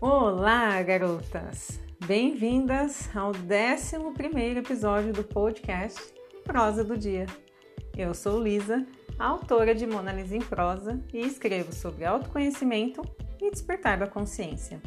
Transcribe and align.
Olá, 0.00 0.80
garotas! 0.80 1.80
Bem-vindas 2.06 3.10
ao 3.16 3.30
11 3.30 4.56
episódio 4.56 5.12
do 5.12 5.24
podcast 5.24 6.14
Prosa 6.44 6.84
do 6.84 6.96
Dia. 6.96 7.26
Eu 7.96 8.14
sou 8.14 8.40
Lisa, 8.40 8.86
autora 9.18 9.74
de 9.74 9.88
Mona 9.88 10.12
Lisa 10.12 10.36
em 10.36 10.40
Prosa 10.40 11.02
e 11.12 11.18
escrevo 11.18 11.72
sobre 11.72 12.04
autoconhecimento 12.04 13.02
e 13.40 13.50
despertar 13.50 13.98
da 13.98 14.06
consciência. 14.06 14.80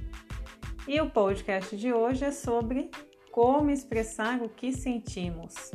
E 0.87 1.01
o 1.01 1.09
podcast 1.09 1.75
de 1.75 1.91
hoje 1.91 2.23
é 2.23 2.31
sobre 2.31 2.89
como 3.33 3.69
expressar 3.69 4.41
o 4.41 4.47
que 4.47 4.71
sentimos. 4.71 5.71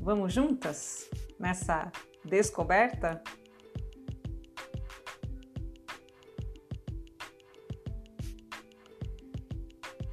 Vamos 0.00 0.32
juntas 0.32 1.10
nessa 1.40 1.90
descoberta? 2.24 3.20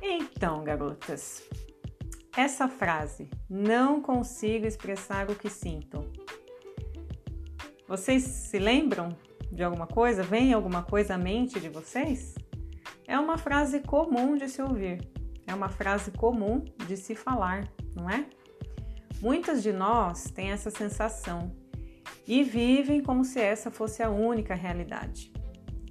Então, 0.05 0.65
garotas, 0.65 1.49
essa 2.35 2.67
frase, 2.67 3.29
não 3.49 4.01
consigo 4.01 4.65
expressar 4.65 5.31
o 5.31 5.35
que 5.35 5.49
sinto. 5.49 6.11
Vocês 7.87 8.21
se 8.23 8.59
lembram 8.59 9.17
de 9.49 9.63
alguma 9.63 9.87
coisa? 9.87 10.21
Vem 10.21 10.51
alguma 10.51 10.83
coisa 10.83 11.15
à 11.15 11.17
mente 11.17 11.57
de 11.57 11.69
vocês? 11.69 12.35
É 13.07 13.17
uma 13.17 13.37
frase 13.37 13.79
comum 13.79 14.35
de 14.35 14.49
se 14.49 14.61
ouvir, 14.61 15.09
é 15.47 15.55
uma 15.55 15.69
frase 15.69 16.11
comum 16.11 16.65
de 16.85 16.97
se 16.97 17.15
falar, 17.15 17.65
não 17.95 18.09
é? 18.09 18.25
Muitas 19.21 19.63
de 19.63 19.71
nós 19.71 20.25
têm 20.31 20.51
essa 20.51 20.69
sensação 20.69 21.55
e 22.27 22.43
vivem 22.43 23.01
como 23.01 23.23
se 23.23 23.39
essa 23.39 23.71
fosse 23.71 24.03
a 24.03 24.09
única 24.09 24.53
realidade. 24.53 25.32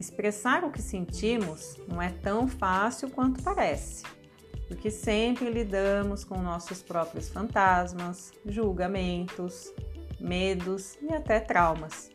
Expressar 0.03 0.65
o 0.65 0.73
que 0.73 0.83
sentimos 0.83 1.77
não 1.87 2.03
é 2.03 2.11
tão 2.11 2.49
fácil 2.49 3.09
quanto 3.09 3.41
parece 3.41 4.03
porque 4.73 4.91
sempre 4.91 5.51
lidamos 5.51 6.25
com 6.25 6.39
nossos 6.39 6.83
próprios 6.83 7.29
fantasmas, 7.29 8.33
julgamentos, 8.47 9.71
medos 10.19 10.97
e 11.03 11.13
até 11.13 11.39
traumas. 11.41 12.11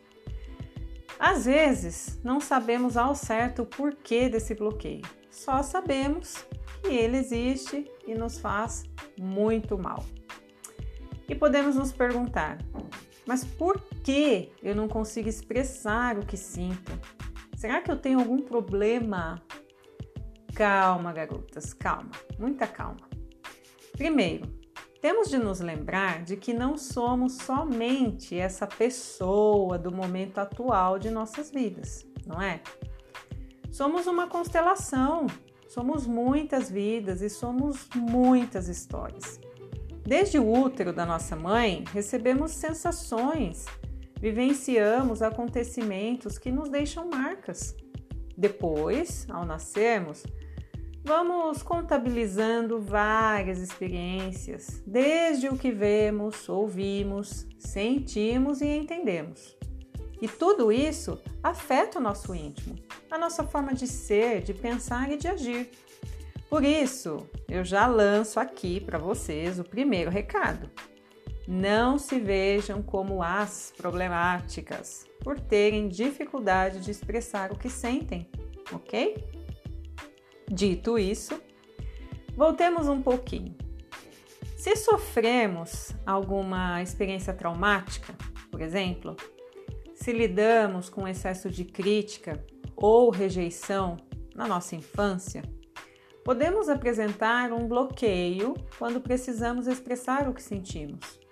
Às 1.20 1.44
vezes, 1.44 2.18
não 2.24 2.40
sabemos 2.40 2.96
ao 2.96 3.14
certo 3.14 3.62
o 3.62 3.66
porquê 3.66 4.28
desse 4.28 4.56
bloqueio, 4.56 5.02
só 5.30 5.62
sabemos 5.62 6.44
que 6.82 6.88
ele 6.88 7.18
existe 7.18 7.88
e 8.04 8.14
nos 8.14 8.40
faz 8.40 8.82
muito 9.16 9.78
mal. 9.78 10.04
E 11.28 11.36
podemos 11.36 11.76
nos 11.76 11.92
perguntar: 11.92 12.58
mas 13.24 13.44
por 13.44 13.80
que 14.02 14.50
eu 14.60 14.74
não 14.74 14.88
consigo 14.88 15.28
expressar 15.28 16.18
o 16.18 16.26
que 16.26 16.36
sinto? 16.36 16.90
Será 17.58 17.80
que 17.80 17.90
eu 17.90 17.96
tenho 17.96 18.20
algum 18.20 18.40
problema 18.40 19.42
Calma, 20.54 21.12
garotas, 21.12 21.72
calma, 21.72 22.10
muita 22.38 22.68
calma. 22.68 23.08
Primeiro, 23.92 24.46
temos 25.00 25.28
de 25.28 25.38
nos 25.38 25.58
lembrar 25.58 26.22
de 26.22 26.36
que 26.36 26.52
não 26.52 26.76
somos 26.76 27.34
somente 27.38 28.36
essa 28.36 28.66
pessoa 28.66 29.76
do 29.76 29.92
momento 29.92 30.38
atual 30.38 31.00
de 31.00 31.10
nossas 31.10 31.50
vidas, 31.50 32.04
não 32.24 32.40
é? 32.40 32.60
Somos 33.70 34.06
uma 34.06 34.28
constelação, 34.28 35.26
somos 35.68 36.06
muitas 36.06 36.70
vidas 36.70 37.22
e 37.22 37.28
somos 37.28 37.88
muitas 37.94 38.68
histórias. 38.68 39.40
Desde 40.04 40.38
o 40.38 40.48
útero 40.48 40.92
da 40.92 41.04
nossa 41.04 41.36
mãe, 41.36 41.84
recebemos 41.92 42.52
sensações, 42.52 43.64
vivenciamos 44.20 45.22
acontecimentos 45.22 46.38
que 46.38 46.50
nos 46.50 46.68
deixam 46.68 47.08
marcas. 47.08 47.76
Depois, 48.36 49.26
ao 49.30 49.44
nascermos, 49.44 50.24
Vamos 51.08 51.62
contabilizando 51.62 52.78
várias 52.82 53.60
experiências, 53.60 54.82
desde 54.86 55.48
o 55.48 55.56
que 55.56 55.70
vemos, 55.70 56.46
ouvimos, 56.50 57.46
sentimos 57.58 58.60
e 58.60 58.66
entendemos. 58.66 59.56
E 60.20 60.28
tudo 60.28 60.70
isso 60.70 61.18
afeta 61.42 61.98
o 61.98 62.02
nosso 62.02 62.34
íntimo, 62.34 62.76
a 63.10 63.16
nossa 63.16 63.42
forma 63.42 63.72
de 63.72 63.86
ser, 63.86 64.42
de 64.42 64.52
pensar 64.52 65.10
e 65.10 65.16
de 65.16 65.28
agir. 65.28 65.70
Por 66.50 66.62
isso, 66.62 67.26
eu 67.48 67.64
já 67.64 67.86
lanço 67.86 68.38
aqui 68.38 68.78
para 68.78 68.98
vocês 68.98 69.58
o 69.58 69.64
primeiro 69.64 70.10
recado. 70.10 70.68
Não 71.50 71.96
se 71.98 72.20
vejam 72.20 72.82
como 72.82 73.22
as 73.22 73.72
problemáticas 73.74 75.06
por 75.24 75.40
terem 75.40 75.88
dificuldade 75.88 76.80
de 76.80 76.90
expressar 76.90 77.50
o 77.50 77.56
que 77.56 77.70
sentem, 77.70 78.28
ok? 78.70 79.24
Dito 80.46 80.98
isso, 80.98 81.40
voltemos 82.36 82.86
um 82.86 83.00
pouquinho. 83.00 83.56
Se 84.58 84.76
sofremos 84.76 85.92
alguma 86.04 86.82
experiência 86.82 87.32
traumática, 87.32 88.14
por 88.50 88.60
exemplo, 88.60 89.16
se 89.94 90.12
lidamos 90.12 90.90
com 90.90 91.08
excesso 91.08 91.48
de 91.48 91.64
crítica 91.64 92.44
ou 92.76 93.08
rejeição 93.08 93.96
na 94.34 94.46
nossa 94.46 94.76
infância, 94.76 95.40
podemos 96.22 96.68
apresentar 96.68 97.54
um 97.54 97.66
bloqueio 97.66 98.52
quando 98.78 99.00
precisamos 99.00 99.66
expressar 99.66 100.28
o 100.28 100.34
que 100.34 100.42
sentimos. 100.42 101.26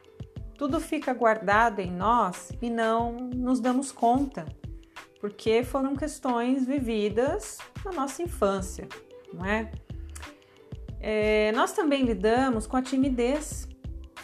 Tudo 0.59 0.81
fica 0.81 1.12
guardado 1.12 1.81
em 1.81 1.91
nós 1.91 2.50
e 2.62 2.71
não 2.71 3.12
nos 3.12 3.61
damos 3.61 3.93
conta, 3.93 4.47
porque 5.21 5.62
foram 5.65 5.94
questões 5.94 6.67
vividas 6.67 7.59
na 7.84 7.93
nossa 7.93 8.22
infância 8.22 8.89
não 9.37 9.45
é? 9.45 9.71
é? 11.00 11.53
Nós 11.53 11.72
também 11.72 12.05
lidamos 12.05 12.66
com 12.66 12.77
a 12.77 12.83
timidez, 12.83 13.69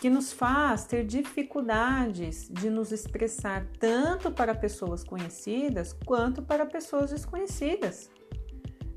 que 0.00 0.10
nos 0.10 0.32
faz 0.32 0.84
ter 0.84 1.04
dificuldades 1.04 2.48
de 2.48 2.68
nos 2.68 2.90
expressar 2.90 3.64
tanto 3.78 4.32
para 4.32 4.52
pessoas 4.52 5.04
conhecidas 5.04 5.92
quanto 6.04 6.42
para 6.42 6.66
pessoas 6.66 7.10
desconhecidas. 7.10 8.10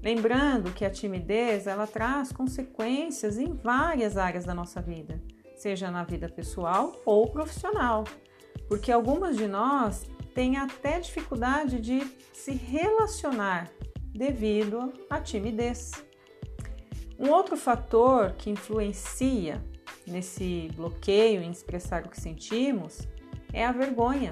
Lembrando 0.01 0.71
que 0.71 0.83
a 0.83 0.89
timidez 0.89 1.67
ela 1.67 1.85
traz 1.85 2.31
consequências 2.31 3.37
em 3.37 3.53
várias 3.53 4.17
áreas 4.17 4.45
da 4.45 4.53
nossa 4.55 4.81
vida, 4.81 5.21
seja 5.55 5.89
na 5.89 6.03
vida 6.03 6.29
pessoal 6.29 7.01
ou 7.05 7.27
profissional, 7.29 8.03
porque 8.67 8.91
algumas 8.91 9.37
de 9.37 9.47
nós 9.47 10.05
têm 10.33 10.57
até 10.57 10.99
dificuldade 10.99 11.79
de 11.79 12.01
se 12.33 12.51
relacionar 12.51 13.71
devido 14.13 14.93
à 15.09 15.19
timidez. 15.19 15.91
Um 17.17 17.29
outro 17.29 17.55
fator 17.55 18.33
que 18.33 18.49
influencia 18.49 19.63
nesse 20.05 20.69
bloqueio 20.75 21.41
em 21.41 21.51
expressar 21.51 22.05
o 22.05 22.09
que 22.09 22.19
sentimos 22.19 23.07
é 23.53 23.65
a 23.65 23.71
vergonha. 23.71 24.31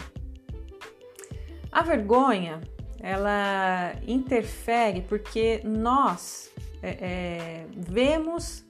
A 1.71 1.81
vergonha 1.81 2.61
ela 2.99 3.95
interfere 4.07 5.01
porque 5.01 5.61
nós 5.65 6.51
é, 6.81 6.89
é, 6.89 7.67
vemos 7.75 8.65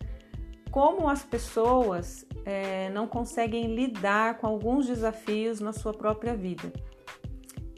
como 0.73 1.07
as 1.07 1.21
pessoas 1.21 2.25
é, 2.43 2.89
não 2.89 3.07
conseguem 3.07 3.75
lidar 3.75 4.39
com 4.39 4.47
alguns 4.47 4.87
desafios 4.87 5.59
na 5.59 5.71
sua 5.71 5.93
própria 5.93 6.35
vida. 6.35 6.73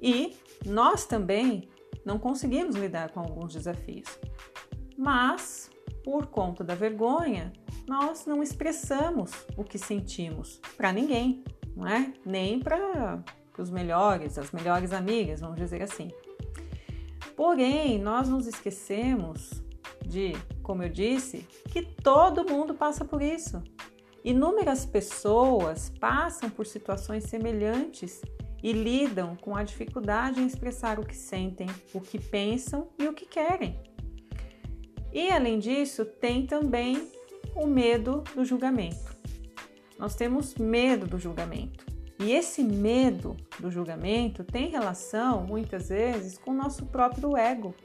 E 0.01 0.33
nós 0.65 1.05
também 1.05 1.67
não 2.05 2.17
conseguimos 2.17 2.73
lidar 2.77 3.11
com 3.11 3.19
alguns 3.19 3.51
desafios. 3.51 4.07
Mas, 4.97 5.69
por 6.05 6.27
conta 6.27 6.63
da 6.63 6.73
vergonha, 6.73 7.51
nós 7.85 8.25
não 8.25 8.41
expressamos 8.41 9.45
o 9.57 9.63
que 9.65 9.77
sentimos 9.77 10.61
para 10.77 10.93
ninguém, 10.93 11.43
não 11.75 11.85
é? 11.85 12.13
Nem 12.25 12.61
para 12.61 13.21
os 13.57 13.69
melhores, 13.69 14.37
as 14.37 14.53
melhores 14.53 14.93
amigas, 14.93 15.41
vamos 15.41 15.57
dizer 15.57 15.81
assim. 15.83 16.11
Porém, 17.35 17.99
nós 17.99 18.29
nos 18.29 18.47
esquecemos 18.47 19.61
de, 20.01 20.31
como 20.65 20.81
eu 20.81 20.89
disse, 20.89 21.47
que 21.69 21.83
todo 21.83 22.49
mundo 22.49 22.73
passa 22.73 23.05
por 23.05 23.21
isso. 23.21 23.61
Inúmeras 24.23 24.83
pessoas 24.83 25.91
passam 25.99 26.49
por 26.49 26.65
situações 26.65 27.25
semelhantes 27.25 28.19
e 28.63 28.73
lidam 28.73 29.35
com 29.35 29.55
a 29.55 29.61
dificuldade 29.61 30.41
em 30.41 30.47
expressar 30.47 30.99
o 30.99 31.05
que 31.05 31.15
sentem, 31.15 31.67
o 31.93 32.01
que 32.01 32.19
pensam 32.19 32.89
e 32.97 33.07
o 33.07 33.13
que 33.13 33.27
querem. 33.27 33.79
E 35.13 35.29
além 35.29 35.59
disso, 35.59 36.03
tem 36.03 36.47
também 36.47 37.09
o 37.55 37.67
medo 37.67 38.23
do 38.33 38.43
julgamento. 38.43 39.15
Nós 39.99 40.15
temos 40.15 40.55
medo 40.55 41.05
do 41.05 41.19
julgamento. 41.19 41.85
E 42.19 42.31
esse 42.31 42.63
medo 42.63 43.37
do 43.59 43.69
julgamento 43.69 44.43
tem 44.43 44.69
relação, 44.69 45.45
muitas 45.45 45.89
vezes, 45.89 46.39
com 46.39 46.51
o 46.51 46.55
nosso 46.55 46.87
próprio 46.87 47.37
ego. 47.37 47.75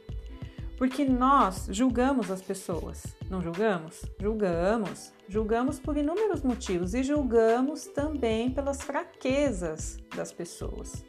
Porque 0.80 1.04
nós 1.04 1.68
julgamos 1.70 2.30
as 2.30 2.40
pessoas, 2.40 3.14
não 3.28 3.42
julgamos? 3.42 4.00
Julgamos. 4.18 5.12
Julgamos 5.28 5.78
por 5.78 5.94
inúmeros 5.94 6.40
motivos 6.40 6.94
e 6.94 7.02
julgamos 7.02 7.84
também 7.84 8.50
pelas 8.50 8.80
fraquezas 8.80 9.98
das 10.16 10.32
pessoas. 10.32 11.04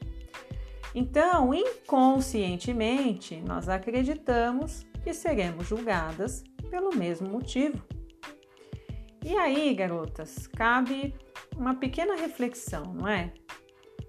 Então, 0.94 1.54
inconscientemente, 1.54 3.38
nós 3.48 3.70
acreditamos 3.70 4.86
que 5.06 5.14
seremos 5.14 5.68
julgadas 5.70 6.44
pelo 6.70 6.94
mesmo 6.94 7.30
motivo. 7.30 7.82
E 9.24 9.38
aí, 9.38 9.74
garotas, 9.74 10.48
cabe 10.48 11.16
uma 11.56 11.76
pequena 11.76 12.18
reflexão, 12.18 12.94
não 12.94 13.08
é? 13.08 13.32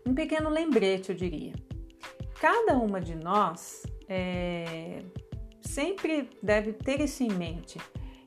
Um 0.04 0.12
pequeno 0.12 0.50
lembrete, 0.50 1.10
eu 1.10 1.14
diria. 1.14 1.54
Cada 2.40 2.76
uma 2.76 3.00
de 3.00 3.14
nós 3.14 3.84
é, 4.08 5.04
sempre 5.62 6.28
deve 6.42 6.72
ter 6.72 7.00
isso 7.00 7.22
em 7.22 7.30
mente, 7.30 7.78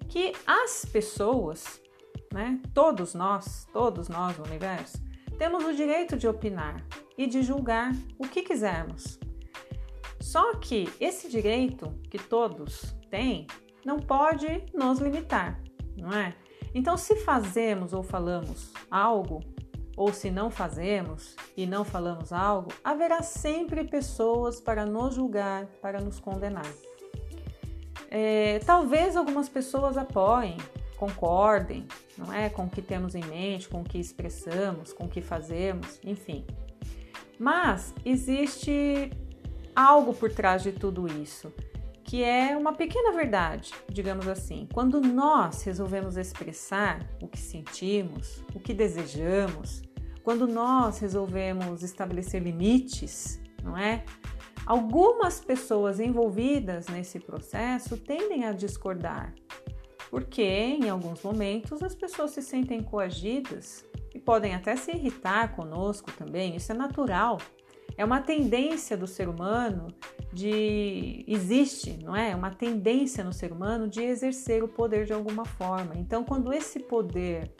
que 0.07 0.33
as 0.45 0.85
pessoas, 0.85 1.81
né, 2.31 2.59
todos 2.73 3.13
nós, 3.13 3.67
todos 3.71 4.09
nós 4.09 4.37
no 4.37 4.45
universo, 4.45 4.97
temos 5.37 5.65
o 5.65 5.73
direito 5.73 6.17
de 6.17 6.27
opinar 6.27 6.85
e 7.17 7.27
de 7.27 7.43
julgar 7.43 7.93
o 8.17 8.27
que 8.27 8.41
quisermos. 8.41 9.19
Só 10.19 10.55
que 10.55 10.89
esse 10.99 11.29
direito 11.29 11.93
que 12.09 12.17
todos 12.17 12.95
têm 13.09 13.45
não 13.85 13.99
pode 13.99 14.65
nos 14.73 14.99
limitar, 14.99 15.61
não 15.97 16.11
é? 16.11 16.35
Então, 16.73 16.97
se 16.97 17.15
fazemos 17.17 17.93
ou 17.93 18.03
falamos 18.03 18.73
algo, 18.89 19.41
ou 19.95 20.11
se 20.11 20.29
não 20.29 20.49
fazemos 20.49 21.35
e 21.55 21.65
não 21.65 21.85
falamos 21.85 22.33
algo, 22.33 22.69
haverá 22.83 23.21
sempre 23.21 23.85
pessoas 23.85 24.59
para 24.59 24.85
nos 24.85 25.15
julgar, 25.15 25.67
para 25.81 26.01
nos 26.01 26.19
condenar. 26.19 26.69
É, 28.09 28.59
talvez 28.65 29.15
algumas 29.15 29.49
pessoas 29.49 29.97
apoiem, 29.97 30.57
concordem, 30.97 31.85
não 32.17 32.31
é, 32.31 32.49
com 32.49 32.65
o 32.65 32.69
que 32.69 32.81
temos 32.81 33.15
em 33.15 33.23
mente, 33.25 33.67
com 33.67 33.81
o 33.81 33.83
que 33.83 33.97
expressamos, 33.97 34.93
com 34.93 35.05
o 35.05 35.09
que 35.09 35.21
fazemos, 35.21 35.99
enfim. 36.03 36.45
Mas 37.37 37.93
existe 38.05 39.11
algo 39.75 40.13
por 40.13 40.31
trás 40.31 40.63
de 40.63 40.71
tudo 40.71 41.05
isso, 41.21 41.51
que 42.03 42.23
é 42.23 42.55
uma 42.55 42.73
pequena 42.73 43.11
verdade, 43.11 43.71
digamos 43.89 44.27
assim. 44.27 44.67
Quando 44.73 45.01
nós 45.01 45.63
resolvemos 45.63 46.17
expressar 46.17 47.05
o 47.21 47.27
que 47.27 47.39
sentimos, 47.39 48.43
o 48.53 48.59
que 48.59 48.73
desejamos, 48.73 49.81
quando 50.23 50.47
nós 50.47 50.99
resolvemos 50.99 51.83
estabelecer 51.83 52.41
limites, 52.41 53.39
não 53.63 53.77
é? 53.77 54.03
Algumas 54.65 55.39
pessoas 55.39 55.99
envolvidas 55.99 56.87
nesse 56.87 57.19
processo 57.19 57.97
tendem 57.97 58.45
a 58.45 58.51
discordar, 58.51 59.33
porque 60.09 60.41
em 60.41 60.89
alguns 60.89 61.21
momentos 61.21 61.83
as 61.83 61.93
pessoas 61.93 62.31
se 62.31 62.41
sentem 62.41 62.81
coagidas 62.81 63.85
e 64.13 64.19
podem 64.19 64.55
até 64.55 64.75
se 64.75 64.91
irritar 64.91 65.55
conosco 65.55 66.11
também, 66.13 66.55
isso 66.55 66.71
é 66.71 66.75
natural. 66.75 67.37
É 67.97 68.03
uma 68.03 68.19
tendência 68.19 68.97
do 68.97 69.07
ser 69.07 69.29
humano 69.29 69.87
de 70.33 71.23
existe, 71.27 71.97
não 72.03 72.15
é? 72.15 72.35
Uma 72.35 72.49
tendência 72.49 73.23
no 73.23 73.31
ser 73.31 73.53
humano 73.53 73.87
de 73.87 74.01
exercer 74.01 74.63
o 74.63 74.67
poder 74.67 75.05
de 75.05 75.13
alguma 75.13 75.45
forma. 75.45 75.93
Então, 75.95 76.23
quando 76.23 76.51
esse 76.51 76.79
poder 76.79 77.51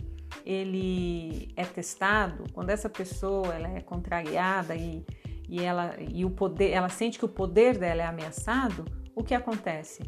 ele 0.46 1.54
é 1.56 1.64
testado, 1.64 2.44
quando 2.54 2.70
essa 2.70 2.90
pessoa 2.90 3.54
ela 3.54 3.70
é 3.70 3.82
contrariada 3.82 4.76
e 4.76 5.06
e 5.48 5.62
ela 5.62 5.96
e 6.00 6.26
o 6.26 6.30
poder, 6.30 6.72
ela 6.72 6.90
sente 6.90 7.20
que 7.20 7.26
o 7.26 7.30
poder 7.30 7.78
dela 7.78 8.02
é 8.02 8.06
ameaçado, 8.06 8.86
o 9.16 9.24
que 9.24 9.34
acontece? 9.34 10.04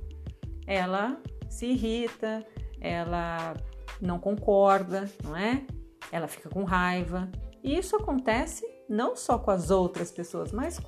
Ela 0.66 1.22
se 1.50 1.68
irrita, 1.68 2.45
ela 2.81 3.56
não 4.01 4.19
concorda, 4.19 5.10
não 5.24 5.36
é? 5.36 5.66
Ela 6.12 6.28
fica 6.28 6.50
com 6.50 6.63
raiva. 6.63 7.30
E 7.63 7.78
isso 7.78 7.95
acontece 7.95 8.66
não 8.89 9.16
só 9.16 9.38
com 9.38 9.51
as 9.51 9.69
outras 9.69 10.12
pessoas, 10.12 10.51
mas 10.51 10.80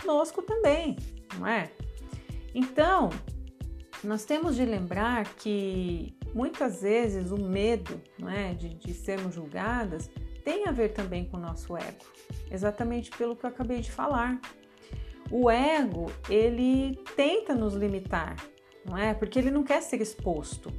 conosco 0.00 0.42
também, 0.42 0.96
não 1.38 1.46
é? 1.46 1.70
Então, 2.54 3.10
nós 4.02 4.24
temos 4.24 4.56
de 4.56 4.64
lembrar 4.64 5.24
que 5.34 6.16
muitas 6.34 6.82
vezes 6.82 7.30
o 7.30 7.36
medo 7.36 8.00
não 8.18 8.28
é, 8.28 8.54
de, 8.54 8.74
de 8.74 8.94
sermos 8.94 9.34
julgadas 9.34 10.10
tem 10.48 10.66
a 10.66 10.72
ver 10.72 10.94
também 10.94 11.26
com 11.26 11.36
o 11.36 11.40
nosso 11.40 11.76
ego, 11.76 12.06
exatamente 12.50 13.10
pelo 13.10 13.36
que 13.36 13.44
eu 13.44 13.50
acabei 13.50 13.80
de 13.80 13.92
falar. 13.92 14.40
O 15.30 15.50
ego, 15.50 16.10
ele 16.26 16.96
tenta 17.14 17.54
nos 17.54 17.74
limitar, 17.74 18.34
não 18.82 18.96
é? 18.96 19.12
Porque 19.12 19.38
ele 19.38 19.50
não 19.50 19.62
quer 19.62 19.82
ser 19.82 20.00
exposto. 20.00 20.72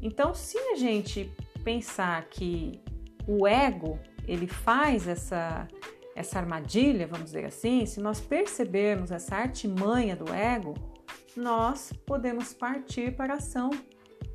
Então, 0.00 0.32
se 0.32 0.56
a 0.56 0.74
gente 0.74 1.30
pensar 1.62 2.24
que 2.30 2.80
o 3.28 3.46
ego, 3.46 3.98
ele 4.26 4.46
faz 4.46 5.06
essa 5.06 5.68
essa 6.14 6.38
armadilha, 6.38 7.06
vamos 7.06 7.26
dizer 7.26 7.46
assim, 7.46 7.86
se 7.86 7.98
nós 7.98 8.20
percebermos 8.20 9.10
essa 9.10 9.34
artimanha 9.34 10.14
do 10.14 10.32
ego, 10.32 10.74
nós 11.34 11.90
podemos 12.06 12.52
partir 12.52 13.16
para 13.16 13.34
a 13.34 13.36
ação, 13.38 13.70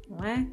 não 0.10 0.24
é? 0.24 0.48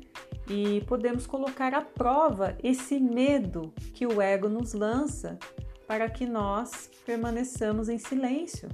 E 0.48 0.82
podemos 0.82 1.26
colocar 1.26 1.74
à 1.74 1.80
prova 1.80 2.56
esse 2.62 2.98
medo 2.98 3.72
que 3.94 4.06
o 4.06 4.20
ego 4.20 4.48
nos 4.48 4.74
lança 4.74 5.38
para 5.86 6.08
que 6.08 6.26
nós 6.26 6.90
permaneçamos 7.04 7.88
em 7.88 7.98
silêncio, 7.98 8.68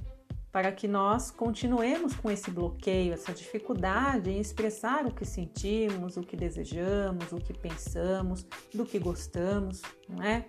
para 0.51 0.71
que 0.71 0.87
nós 0.87 1.31
continuemos 1.31 2.15
com 2.15 2.29
esse 2.29 2.51
bloqueio, 2.51 3.13
essa 3.13 3.33
dificuldade 3.33 4.29
em 4.29 4.39
expressar 4.39 5.05
o 5.05 5.11
que 5.11 5.25
sentimos, 5.25 6.17
o 6.17 6.21
que 6.21 6.35
desejamos, 6.35 7.31
o 7.31 7.37
que 7.37 7.53
pensamos, 7.53 8.45
do 8.73 8.85
que 8.85 8.99
gostamos, 8.99 9.81
não 10.09 10.23
é? 10.23 10.45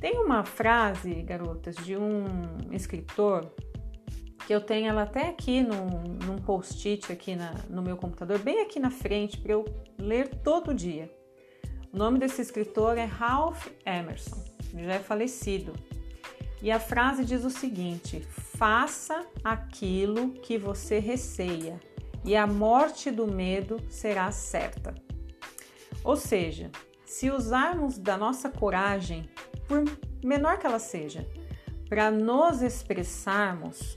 Tem 0.00 0.18
uma 0.18 0.44
frase, 0.44 1.12
garotas, 1.22 1.76
de 1.76 1.96
um 1.96 2.24
escritor 2.72 3.52
que 4.50 4.54
eu 4.54 4.60
tenho 4.60 4.88
ela 4.88 5.02
até 5.02 5.28
aqui 5.28 5.60
num, 5.60 5.86
num 6.26 6.36
post-it 6.38 7.12
aqui 7.12 7.36
na, 7.36 7.54
no 7.68 7.80
meu 7.80 7.96
computador, 7.96 8.40
bem 8.40 8.62
aqui 8.62 8.80
na 8.80 8.90
frente, 8.90 9.38
para 9.38 9.52
eu 9.52 9.64
ler 9.96 10.28
todo 10.42 10.74
dia. 10.74 11.08
O 11.92 11.96
nome 11.96 12.18
desse 12.18 12.42
escritor 12.42 12.98
é 12.98 13.04
Ralph 13.04 13.68
Emerson, 13.86 14.42
já 14.74 14.94
é 14.94 14.98
falecido. 14.98 15.72
E 16.60 16.68
a 16.68 16.80
frase 16.80 17.24
diz 17.24 17.44
o 17.44 17.50
seguinte: 17.50 18.26
faça 18.56 19.24
aquilo 19.44 20.32
que 20.32 20.58
você 20.58 20.98
receia, 20.98 21.78
e 22.24 22.34
a 22.34 22.44
morte 22.44 23.08
do 23.08 23.28
medo 23.28 23.76
será 23.88 24.32
certa. 24.32 24.96
Ou 26.02 26.16
seja, 26.16 26.72
se 27.06 27.30
usarmos 27.30 27.98
da 27.98 28.16
nossa 28.16 28.50
coragem, 28.50 29.30
por 29.68 29.84
menor 30.24 30.58
que 30.58 30.66
ela 30.66 30.80
seja, 30.80 31.24
para 31.88 32.10
nos 32.10 32.62
expressarmos, 32.62 33.96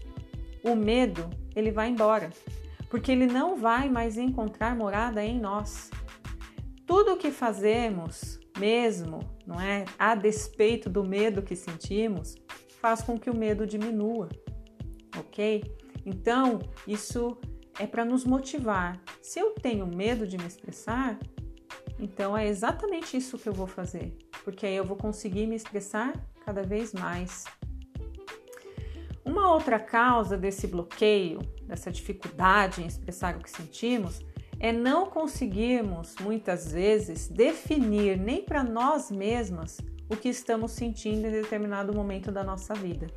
o 0.63 0.75
medo 0.75 1.29
ele 1.55 1.72
vai 1.72 1.89
embora, 1.89 2.29
porque 2.89 3.12
ele 3.12 3.27
não 3.27 3.55
vai 3.58 3.89
mais 3.89 4.17
encontrar 4.17 4.75
morada 4.75 5.24
em 5.24 5.39
nós. 5.39 5.89
Tudo 6.86 7.13
o 7.13 7.17
que 7.17 7.32
fazemos, 7.32 8.39
mesmo, 8.58 9.20
não 9.46 9.60
é, 9.60 9.86
a 9.98 10.15
despeito 10.15 10.89
do 10.89 11.03
medo 11.03 11.41
que 11.41 11.55
sentimos, 11.55 12.36
faz 12.79 13.01
com 13.01 13.17
que 13.20 13.29
o 13.29 13.36
medo 13.36 13.65
diminua, 13.65 14.29
ok? 15.17 15.63
Então, 16.05 16.60
isso 16.88 17.38
é 17.79 17.88
para 17.88 18.05
nos 18.05 18.25
motivar. 18.25 19.01
Se 19.22 19.39
eu 19.39 19.51
tenho 19.51 19.88
medo 19.88 20.27
de 20.27 20.38
me 20.38 20.46
expressar, 20.46 21.17
então 22.00 22.38
é 22.38 22.48
exatamente 22.48 23.15
isso 23.17 23.38
que 23.38 23.48
eu 23.48 23.53
vou 23.53 23.67
fazer, 23.67 24.17
porque 24.43 24.65
aí 24.65 24.75
eu 24.75 24.84
vou 24.84 24.98
conseguir 24.98 25.48
me 25.48 25.55
expressar 25.55 26.13
cada 26.46 26.63
vez 26.63 26.93
mais. 26.93 27.46
Uma 29.25 29.53
outra 29.53 29.80
causa 29.80 30.38
desse 30.38 30.68
bloqueio, 30.68 31.39
dessa 31.65 31.92
dificuldade 31.92 32.82
em 32.82 32.88
expressar 32.88 33.36
o 33.38 33.39
que 33.39 33.50
sentimos, 33.50 34.20
é 34.60 34.72
não 34.72 35.08
conseguirmos 35.08 36.15
muitas 36.22 36.72
vezes 36.72 37.27
definir 37.27 38.18
nem 38.18 38.44
para 38.44 38.63
nós 38.63 39.10
mesmas 39.10 39.77
o 40.10 40.15
que 40.15 40.30
estamos 40.30 40.72
sentindo 40.72 41.27
em 41.27 41.32
determinado 41.32 41.94
momento 41.94 42.32
da 42.32 42.44
nossa 42.44 42.74
vida. 42.74 43.08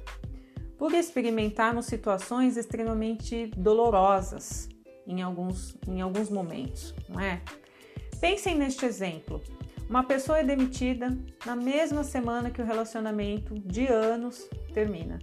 Por 0.79 0.93
experimentarmos 0.93 1.87
situações 1.87 2.57
extremamente 2.57 3.51
dolorosas 3.57 4.69
em 5.07 5.23
alguns, 5.23 5.77
em 5.87 6.01
alguns 6.01 6.31
momentos, 6.31 6.95
não 7.09 7.21
é? 7.21 7.41
Pensem 8.21 8.57
neste 8.57 8.85
exemplo. 8.85 9.43
Uma 9.89 10.03
pessoa 10.03 10.39
é 10.39 10.45
demitida 10.45 11.17
na 11.45 11.55
mesma 11.55 12.03
semana 12.03 12.51
que 12.51 12.61
o 12.61 12.65
relacionamento 12.65 13.55
de 13.55 13.87
anos 13.87 14.49
termina. 14.75 15.19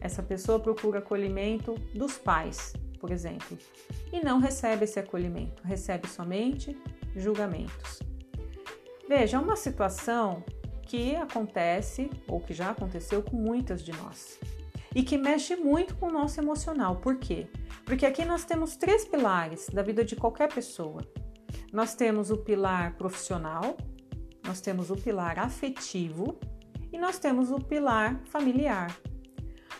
Essa 0.00 0.22
pessoa 0.22 0.60
procura 0.60 1.00
acolhimento 1.00 1.74
dos 1.94 2.16
pais, 2.16 2.72
por 3.00 3.10
exemplo, 3.10 3.58
e 4.12 4.20
não 4.20 4.38
recebe 4.38 4.84
esse 4.84 4.98
acolhimento, 4.98 5.62
recebe 5.64 6.08
somente 6.08 6.76
julgamentos. 7.16 8.00
Veja, 9.08 9.36
é 9.36 9.40
uma 9.40 9.56
situação 9.56 10.44
que 10.82 11.16
acontece 11.16 12.10
ou 12.26 12.40
que 12.40 12.54
já 12.54 12.70
aconteceu 12.70 13.22
com 13.22 13.36
muitas 13.36 13.82
de 13.82 13.92
nós 13.92 14.38
e 14.94 15.02
que 15.02 15.18
mexe 15.18 15.54
muito 15.56 15.94
com 15.96 16.06
o 16.06 16.12
nosso 16.12 16.40
emocional. 16.40 16.96
Por 16.96 17.16
quê? 17.16 17.46
Porque 17.84 18.06
aqui 18.06 18.24
nós 18.24 18.44
temos 18.44 18.76
três 18.76 19.04
pilares 19.04 19.68
da 19.68 19.82
vida 19.82 20.04
de 20.04 20.16
qualquer 20.16 20.52
pessoa. 20.52 21.02
Nós 21.72 21.94
temos 21.94 22.30
o 22.30 22.38
pilar 22.38 22.96
profissional, 22.96 23.76
nós 24.46 24.60
temos 24.60 24.90
o 24.90 24.96
pilar 24.96 25.38
afetivo 25.38 26.38
e 26.90 26.98
nós 26.98 27.18
temos 27.18 27.50
o 27.50 27.58
pilar 27.58 28.20
familiar. 28.24 28.90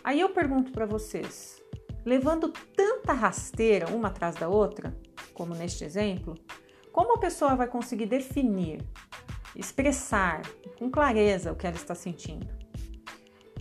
Aí 0.09 0.21
eu 0.21 0.29
pergunto 0.29 0.71
para 0.71 0.87
vocês: 0.87 1.61
levando 2.03 2.51
tanta 2.75 3.13
rasteira 3.13 3.93
uma 3.93 4.07
atrás 4.07 4.33
da 4.33 4.49
outra, 4.49 4.97
como 5.35 5.53
neste 5.53 5.83
exemplo, 5.83 6.33
como 6.91 7.13
a 7.13 7.19
pessoa 7.19 7.55
vai 7.55 7.67
conseguir 7.67 8.07
definir, 8.07 8.83
expressar 9.55 10.41
com 10.79 10.89
clareza 10.89 11.51
o 11.51 11.55
que 11.55 11.67
ela 11.67 11.75
está 11.75 11.93
sentindo? 11.93 12.47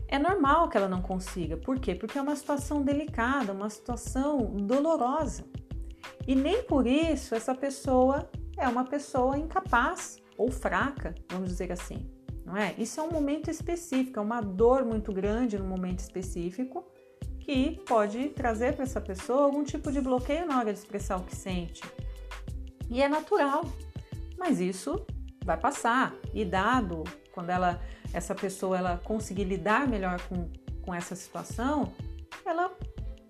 É 0.09 0.19
normal 0.19 0.71
que 0.71 0.79
ela 0.79 0.89
não 0.89 1.03
consiga. 1.03 1.59
Por 1.59 1.79
quê? 1.79 1.95
Porque 1.95 2.17
é 2.17 2.23
uma 2.23 2.35
situação 2.35 2.81
delicada, 2.81 3.53
uma 3.53 3.69
situação 3.69 4.39
dolorosa. 4.57 5.45
E 6.27 6.35
nem 6.35 6.63
por 6.63 6.87
isso 6.87 7.35
essa 7.35 7.55
pessoa 7.55 8.27
é 8.57 8.67
uma 8.67 8.87
pessoa 8.87 9.37
incapaz 9.37 10.17
ou 10.39 10.51
fraca, 10.51 11.15
vamos 11.31 11.51
dizer 11.51 11.71
assim, 11.71 12.11
não 12.49 12.57
é? 12.57 12.75
Isso 12.79 12.99
é 12.99 13.03
um 13.03 13.11
momento 13.11 13.51
específico, 13.51 14.19
é 14.19 14.23
uma 14.23 14.41
dor 14.41 14.83
muito 14.83 15.13
grande 15.13 15.59
no 15.59 15.67
momento 15.67 15.99
específico 15.99 16.83
que 17.41 17.79
pode 17.87 18.31
trazer 18.31 18.75
para 18.75 18.85
essa 18.85 19.01
pessoa 19.01 19.43
algum 19.43 19.63
tipo 19.63 19.93
de 19.93 20.01
bloqueio 20.01 20.47
na 20.47 20.59
hora 20.59 20.73
de 20.73 20.79
expressar 20.79 21.19
o 21.19 21.25
que 21.25 21.37
sente. 21.37 21.83
E 22.89 23.03
é 23.03 23.09
natural, 23.09 23.67
mas 24.39 24.61
isso 24.61 25.07
vai 25.45 25.59
passar. 25.59 26.15
E 26.33 26.43
dado 26.43 27.05
quando 27.33 27.51
ela, 27.51 27.81
essa 28.15 28.35
pessoa 28.35 28.79
ela 28.79 29.01
conseguir 29.05 29.45
lidar 29.45 29.87
melhor 29.87 30.19
com, 30.23 30.51
com 30.83 30.95
essa 30.95 31.15
situação, 31.15 31.93
ela 32.47 32.75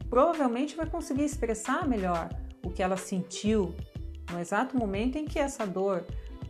provavelmente 0.08 0.76
vai 0.76 0.86
conseguir 0.86 1.24
expressar 1.24 1.86
melhor 1.88 2.28
o 2.64 2.70
que 2.70 2.82
ela 2.82 2.96
sentiu 2.96 3.74
no 4.32 4.38
exato 4.38 4.76
momento 4.76 5.16
em 5.16 5.24
que 5.24 5.40
essa 5.40 5.66
dor 5.66 6.04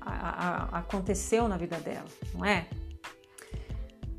a, 0.08 0.78
aconteceu 0.78 1.48
na 1.48 1.56
vida 1.56 1.76
dela, 1.78 2.06
não 2.34 2.44
é? 2.44 2.66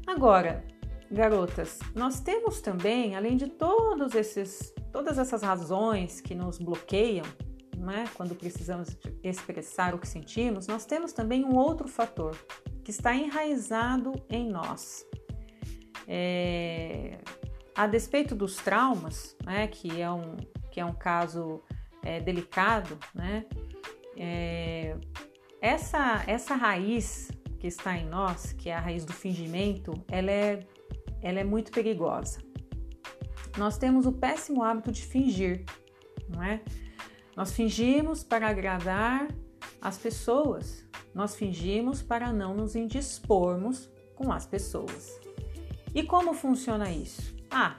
Agora, 0.07 0.63
garotas, 1.11 1.79
nós 1.95 2.19
temos 2.19 2.61
também, 2.61 3.15
além 3.15 3.37
de 3.37 3.47
todos 3.47 4.15
esses, 4.15 4.73
todas 4.91 5.17
essas 5.17 5.41
razões 5.41 6.21
que 6.21 6.33
nos 6.33 6.57
bloqueiam, 6.57 7.25
não 7.77 7.91
é? 7.91 8.05
quando 8.13 8.35
precisamos 8.35 8.97
expressar 9.23 9.95
o 9.95 9.99
que 9.99 10.07
sentimos, 10.07 10.67
nós 10.67 10.85
temos 10.85 11.13
também 11.13 11.45
um 11.45 11.55
outro 11.55 11.87
fator 11.87 12.35
que 12.83 12.91
está 12.91 13.15
enraizado 13.15 14.13
em 14.29 14.49
nós. 14.49 15.05
É, 16.07 17.19
a 17.75 17.87
despeito 17.87 18.35
dos 18.35 18.55
traumas, 18.57 19.37
né, 19.45 19.67
que, 19.67 20.01
é 20.01 20.11
um, 20.11 20.35
que 20.71 20.79
é 20.79 20.85
um 20.85 20.93
caso 20.93 21.61
é, 22.03 22.19
delicado, 22.19 22.97
né, 23.13 23.45
é, 24.17 24.97
essa, 25.61 26.23
essa 26.25 26.55
raiz 26.55 27.31
que 27.59 27.67
está 27.67 27.97
em 27.97 28.05
nós, 28.05 28.53
que 28.53 28.69
é 28.69 28.75
a 28.75 28.79
raiz 28.79 29.03
do 29.03 29.13
fingimento, 29.13 29.91
ela 30.07 30.31
é, 30.31 30.65
ela 31.21 31.39
é 31.39 31.43
muito 31.43 31.71
perigosa. 31.71 32.39
Nós 33.57 33.77
temos 33.77 34.05
o 34.05 34.11
péssimo 34.11 34.63
hábito 34.63 34.91
de 34.91 35.01
fingir, 35.01 35.65
não 36.29 36.41
é? 36.41 36.61
Nós 37.35 37.51
fingimos 37.51 38.23
para 38.23 38.47
agradar 38.47 39.27
as 39.81 39.97
pessoas, 39.97 40.85
nós 41.13 41.35
fingimos 41.35 42.01
para 42.01 42.31
não 42.31 42.53
nos 42.53 42.75
indispormos 42.75 43.89
com 44.15 44.31
as 44.31 44.45
pessoas. 44.45 45.19
E 45.93 46.03
como 46.03 46.33
funciona 46.33 46.91
isso? 46.91 47.35
Ah, 47.49 47.77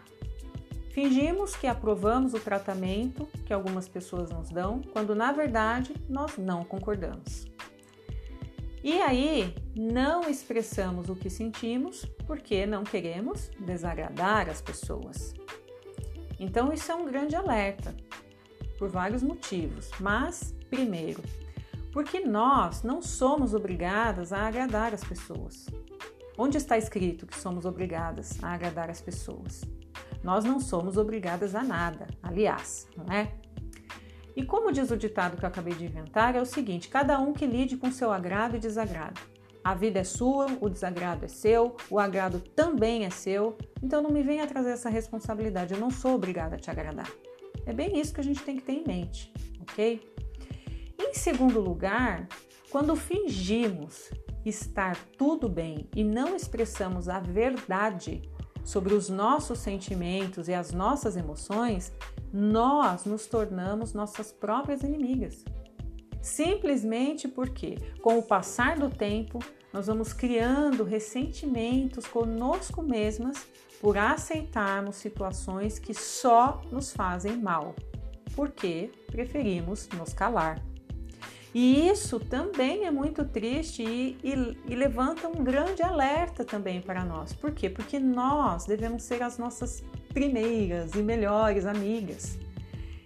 fingimos 0.93 1.55
que 1.57 1.67
aprovamos 1.67 2.35
o 2.35 2.41
tratamento 2.41 3.27
que 3.47 3.53
algumas 3.53 3.89
pessoas 3.89 4.31
nos 4.31 4.51
dão, 4.51 4.81
quando 4.93 5.15
na 5.15 5.33
verdade 5.33 5.95
nós 6.09 6.37
não 6.37 6.65
concordamos. 6.65 7.50
E 8.83 9.01
aí, 9.01 9.55
não 9.77 10.23
expressamos 10.23 11.09
o 11.11 11.15
que 11.15 11.29
sentimos 11.29 12.07
porque 12.27 12.65
não 12.65 12.83
queremos 12.83 13.51
desagradar 13.61 14.49
as 14.49 14.63
pessoas. 14.63 15.35
Então, 16.39 16.73
isso 16.73 16.91
é 16.91 16.95
um 16.95 17.05
grande 17.05 17.37
alerta, 17.37 17.95
por 18.79 18.89
vários 18.89 19.23
motivos. 19.23 19.91
Mas, 20.01 20.55
primeiro, 20.71 21.23
porque 21.93 22.21
nós 22.21 22.83
não 22.83 23.03
somos 23.03 23.53
obrigadas 23.53 24.33
a 24.33 24.47
agradar 24.47 24.95
as 24.95 25.05
pessoas. 25.05 25.67
Onde 26.39 26.57
está 26.57 26.79
escrito 26.79 27.27
que 27.27 27.39
somos 27.39 27.67
obrigadas 27.67 28.43
a 28.43 28.55
agradar 28.55 28.89
as 28.89 29.03
pessoas? 29.03 29.63
Nós 30.25 30.43
não 30.43 30.59
somos 30.59 30.97
obrigadas 30.97 31.55
a 31.55 31.63
nada, 31.63 32.07
aliás, 32.23 32.89
não 32.97 33.13
é? 33.13 33.40
E 34.37 34.45
como 34.45 34.73
diz 34.73 34.91
o 34.91 34.97
ditado 34.97 35.37
que 35.37 35.45
eu 35.45 35.49
acabei 35.49 35.75
de 35.75 35.85
inventar, 35.85 36.35
é 36.37 36.41
o 36.41 36.47
seguinte: 36.47 36.89
cada 36.89 37.19
um 37.19 37.33
que 37.33 37.47
lide 37.47 37.77
com 37.77 37.91
seu 37.91 38.13
agrado 38.13 38.57
e 38.57 38.61
desagrado. 38.61 39.21
A 39.63 39.75
vida 39.75 39.99
é 39.99 40.05
sua, 40.05 40.47
o 40.61 40.71
desagrado 40.71 41.25
é 41.27 41.29
seu, 41.29 41.77
o 41.91 41.99
agrado 41.99 42.41
também 42.41 43.05
é 43.05 43.11
seu, 43.11 43.59
então 43.83 44.03
não 44.03 44.11
me 44.11 44.23
venha 44.23 44.47
trazer 44.47 44.71
essa 44.71 44.89
responsabilidade, 44.89 45.75
eu 45.75 45.81
não 45.81 45.91
sou 45.91 46.15
obrigada 46.15 46.57
a 46.57 46.59
te 46.59 46.71
agradar. 46.71 47.11
É 47.67 47.73
bem 47.73 48.01
isso 48.01 48.15
que 48.15 48.21
a 48.21 48.25
gente 48.25 48.43
tem 48.43 48.57
que 48.57 48.63
ter 48.63 48.73
em 48.73 48.85
mente, 48.87 49.31
ok? 49.61 50.01
Em 50.99 51.13
segundo 51.13 51.61
lugar, 51.61 52.27
quando 52.71 52.97
fingimos 52.97 54.11
estar 54.47 54.97
tudo 55.19 55.49
bem 55.49 55.89
e 55.95 56.03
não 56.03 56.35
expressamos 56.35 57.09
a 57.09 57.21
verdade 57.21 58.23
sobre 58.65 58.95
os 58.95 59.09
nossos 59.09 59.59
sentimentos 59.59 60.49
e 60.49 60.55
as 60.55 60.73
nossas 60.73 61.17
emoções, 61.17 61.93
nós 62.33 63.05
nos 63.05 63.27
tornamos 63.27 63.93
nossas 63.93 64.33
próprias 64.33 64.83
inimigas. 64.83 65.45
Simplesmente 66.23 67.27
porque, 67.27 67.77
com 68.03 68.19
o 68.19 68.23
passar 68.23 68.79
do 68.79 68.91
tempo, 68.91 69.39
nós 69.73 69.87
vamos 69.87 70.13
criando 70.13 70.85
ressentimentos 70.85 72.07
conosco 72.07 72.83
mesmas 72.83 73.47
por 73.81 73.97
aceitarmos 73.97 74.97
situações 74.97 75.79
que 75.79 75.95
só 75.95 76.61
nos 76.71 76.93
fazem 76.93 77.37
mal, 77.39 77.75
porque 78.35 78.91
preferimos 79.07 79.89
nos 79.97 80.13
calar. 80.13 80.63
E 81.53 81.89
isso 81.89 82.21
também 82.21 82.85
é 82.85 82.91
muito 82.91 83.25
triste 83.25 83.83
e, 83.83 84.17
e, 84.23 84.57
e, 84.69 84.75
levanta 84.77 85.27
um 85.27 85.43
grande 85.43 85.83
alerta 85.83 86.45
também 86.45 86.81
para 86.81 87.05
nós. 87.05 87.33
Por 87.33 87.51
quê? 87.51 87.69
Porque 87.69 87.99
nós 87.99 88.67
devemos 88.67 89.03
ser 89.03 89.21
as 89.23 89.37
nossas 89.37 89.83
primeiras 90.13 90.95
e 90.95 91.03
melhores 91.03 91.67
amigas. 91.67 92.39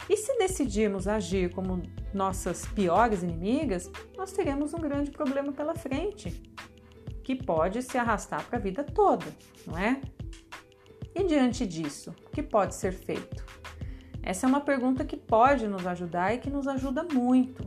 E 0.09 0.17
se 0.17 0.37
decidirmos 0.37 1.09
agir 1.09 1.51
como 1.53 1.83
nossas 2.13 2.67
piores 2.67 3.23
inimigas, 3.23 3.91
nós 4.17 4.33
teremos 4.33 4.75
um 4.75 4.79
grande 4.79 5.11
problema 5.11 5.53
pela 5.53 5.75
frente, 5.75 6.43
que 7.23 7.35
pode 7.35 7.83
se 7.83 7.97
arrastar 7.97 8.45
para 8.47 8.59
a 8.59 8.61
vida 8.61 8.85
toda, 8.85 9.27
não 9.67 9.79
é? 9.79 10.01
E 11.15 11.25
diante 11.25 11.67
disso, 11.67 12.15
o 12.27 12.31
que 12.31 12.43
pode 12.43 12.75
ser 12.75 12.93
feito? 12.93 13.45
Essa 14.23 14.47
é 14.47 14.49
uma 14.49 14.61
pergunta 14.61 15.05
que 15.05 15.17
pode 15.17 15.67
nos 15.67 15.87
ajudar 15.87 16.35
e 16.35 16.39
que 16.39 16.51
nos 16.51 16.67
ajuda 16.67 17.03
muito. 17.05 17.65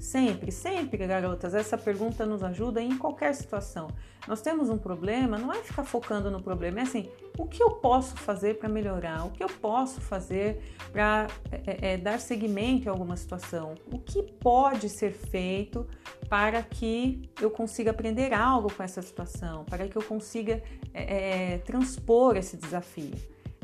Sempre, 0.00 0.50
sempre, 0.50 1.06
garotas, 1.06 1.52
essa 1.52 1.76
pergunta 1.76 2.24
nos 2.24 2.42
ajuda 2.42 2.80
em 2.80 2.96
qualquer 2.96 3.34
situação. 3.34 3.88
Nós 4.26 4.40
temos 4.40 4.70
um 4.70 4.78
problema, 4.78 5.36
não 5.36 5.52
é 5.52 5.62
ficar 5.62 5.84
focando 5.84 6.30
no 6.30 6.42
problema, 6.42 6.80
é 6.80 6.82
assim: 6.82 7.10
o 7.36 7.44
que 7.46 7.62
eu 7.62 7.72
posso 7.72 8.16
fazer 8.16 8.58
para 8.58 8.66
melhorar? 8.66 9.26
O 9.26 9.30
que 9.30 9.44
eu 9.44 9.48
posso 9.48 10.00
fazer 10.00 10.74
para 10.90 11.26
é, 11.52 11.92
é, 11.92 11.96
dar 11.98 12.18
seguimento 12.18 12.88
a 12.88 12.92
alguma 12.92 13.14
situação? 13.14 13.74
O 13.92 13.98
que 13.98 14.22
pode 14.22 14.88
ser 14.88 15.12
feito 15.12 15.86
para 16.30 16.62
que 16.62 17.30
eu 17.38 17.50
consiga 17.50 17.90
aprender 17.90 18.32
algo 18.32 18.72
com 18.72 18.82
essa 18.82 19.02
situação? 19.02 19.66
Para 19.66 19.86
que 19.86 19.96
eu 19.96 20.02
consiga 20.02 20.62
é, 20.94 21.52
é 21.52 21.58
transpor 21.58 22.38
esse 22.38 22.56
desafio? 22.56 23.12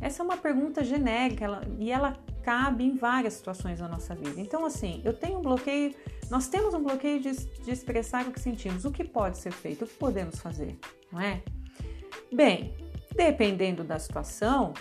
Essa 0.02 0.23
é 0.23 0.25
uma 0.25 0.37
pergunta 0.37 0.85
genérica 0.85 1.47
ela, 1.47 1.62
e 1.78 1.90
ela 1.90 2.14
cabe 2.47 2.85
em 2.85 2.95
várias 2.95 3.35
situações 3.35 3.81
da 3.81 3.88
nossa 3.88 4.15
vida. 4.15 4.41
Então, 4.41 4.65
assim, 4.65 5.03
eu 5.05 5.12
tenho 5.12 5.41
um 5.41 5.43
bloqueio, 5.43 5.93
nós 6.31 6.47
temos 6.47 6.75
um 6.75 6.81
bloqueio 6.81 7.21
de, 7.21 7.33
de 7.35 7.73
expressar 7.73 8.25
o 8.25 8.31
que 8.31 8.38
sentimos. 8.38 8.85
O 8.85 8.93
que 8.93 9.03
pode 9.03 9.38
ser 9.38 9.50
feito? 9.50 9.85
O 9.85 9.88
que 9.88 9.95
podemos 9.95 10.38
fazer? 10.38 10.79
Não 11.11 11.21
é? 11.21 11.43
Bem, 12.33 12.73
dependendo 13.17 13.83
da 13.83 13.99
situação, 13.99 14.75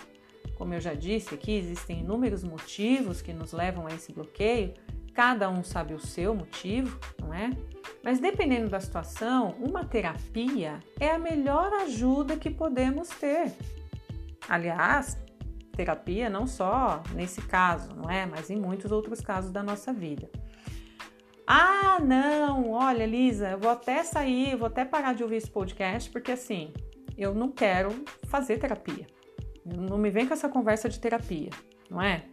como 0.54 0.74
eu 0.74 0.80
já 0.80 0.94
disse 0.94 1.34
aqui, 1.34 1.50
existem 1.50 2.02
inúmeros 2.02 2.44
motivos 2.44 3.20
que 3.20 3.32
nos 3.32 3.52
levam 3.52 3.88
a 3.88 3.90
esse 3.92 4.12
bloqueio. 4.12 4.72
Cada 5.12 5.50
um 5.50 5.64
sabe 5.64 5.92
o 5.92 5.98
seu 5.98 6.36
motivo, 6.36 6.96
não 7.20 7.34
é? 7.34 7.50
Mas 8.00 8.20
dependendo 8.20 8.70
da 8.70 8.78
situação, 8.78 9.56
uma 9.58 9.84
terapia 9.84 10.78
é 11.00 11.10
a 11.10 11.18
melhor 11.18 11.72
ajuda 11.72 12.36
que 12.36 12.48
podemos 12.48 13.08
ter. 13.08 13.52
Aliás, 14.48 15.18
terapia 15.76 16.28
não 16.28 16.46
só 16.46 17.02
nesse 17.14 17.42
caso, 17.42 17.94
não 17.94 18.10
é? 18.10 18.26
Mas 18.26 18.50
em 18.50 18.56
muitos 18.56 18.90
outros 18.90 19.20
casos 19.20 19.50
da 19.52 19.62
nossa 19.62 19.92
vida. 19.92 20.28
Ah, 21.46 21.98
não, 22.00 22.72
olha, 22.72 23.06
Lisa, 23.06 23.50
eu 23.50 23.58
vou 23.58 23.70
até 23.70 24.02
sair, 24.02 24.56
vou 24.56 24.66
até 24.66 24.84
parar 24.84 25.14
de 25.14 25.22
ouvir 25.22 25.36
esse 25.36 25.50
podcast, 25.50 26.10
porque 26.10 26.32
assim, 26.32 26.72
eu 27.16 27.32
não 27.34 27.52
quero 27.52 27.90
fazer 28.24 28.58
terapia. 28.58 29.06
Não 29.64 29.96
me 29.96 30.10
vem 30.10 30.26
com 30.26 30.34
essa 30.34 30.48
conversa 30.48 30.88
de 30.88 30.98
terapia, 30.98 31.50
não 31.88 32.02
é? 32.02 32.24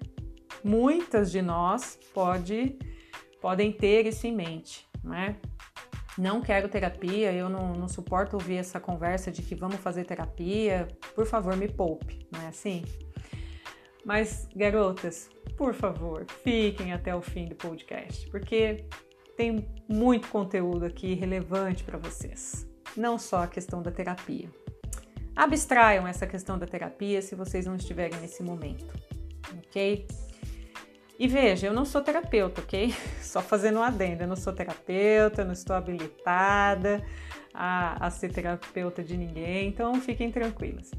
Muitas 0.64 1.32
de 1.32 1.42
nós 1.42 2.00
pode, 2.14 2.78
podem 3.40 3.72
ter 3.72 4.08
isso 4.08 4.26
em 4.26 4.36
mente, 4.36 4.88
não 5.04 5.14
é? 5.14 5.36
não 6.18 6.42
quero 6.42 6.70
terapia, 6.70 7.32
eu 7.34 7.50
não, 7.50 7.74
não, 7.74 7.88
suporto 7.88 8.36
ouvir 8.36 8.58
essa 8.58 8.80
conversa 8.80 9.32
de 9.32 9.42
que 9.42 9.56
vamos 9.56 9.78
fazer 9.78 10.06
terapia, 10.06 10.88
por 11.16 11.26
favor, 11.26 11.56
me 11.56 11.68
poupe, 11.68 12.28
não 12.32 12.42
é 12.42 12.48
assim? 12.48 12.84
Mas, 14.06 14.48
garotas, 14.56 15.30
por 15.58 15.74
favor, 15.74 16.26
fiquem 16.44 16.92
até 16.92 17.16
o 17.16 17.22
fim 17.22 17.46
do 17.46 17.56
podcast, 17.56 18.30
porque 18.30 18.86
tem 19.38 19.68
muito 19.88 20.28
conteúdo 20.28 20.86
aqui 20.86 21.14
relevante 21.14 21.84
para 21.84 21.98
vocês, 21.98 22.68
não 22.98 23.18
só 23.18 23.44
a 23.44 23.48
questão 23.48 23.82
da 23.82 23.92
terapia. 23.92 24.50
Abstraiam 25.36 26.08
essa 26.08 26.28
questão 26.28 26.60
da 26.60 26.68
terapia 26.68 27.22
se 27.22 27.34
vocês 27.34 27.66
não 27.66 27.76
estiverem 27.76 28.20
nesse 28.20 28.44
momento, 28.44 28.94
ok? 29.58 30.06
E 31.18 31.28
veja, 31.28 31.68
eu 31.68 31.74
não 31.74 31.86
sou 31.86 32.02
terapeuta, 32.02 32.62
ok? 32.62 32.94
Só 33.22 33.42
fazendo 33.42 33.80
um 33.80 33.84
adendo, 33.84 34.24
eu 34.24 34.28
não 34.28 34.36
sou 34.36 34.52
terapeuta, 34.52 35.46
não 35.46 35.54
estou 35.54 35.76
habilitada 35.76 37.04
a, 37.54 38.08
a 38.08 38.10
ser 38.10 38.32
terapeuta 38.32 39.04
de 39.04 39.16
ninguém, 39.16 39.70
então 39.70 39.96
fiquem 40.02 40.32
tranquilas. 40.32 40.92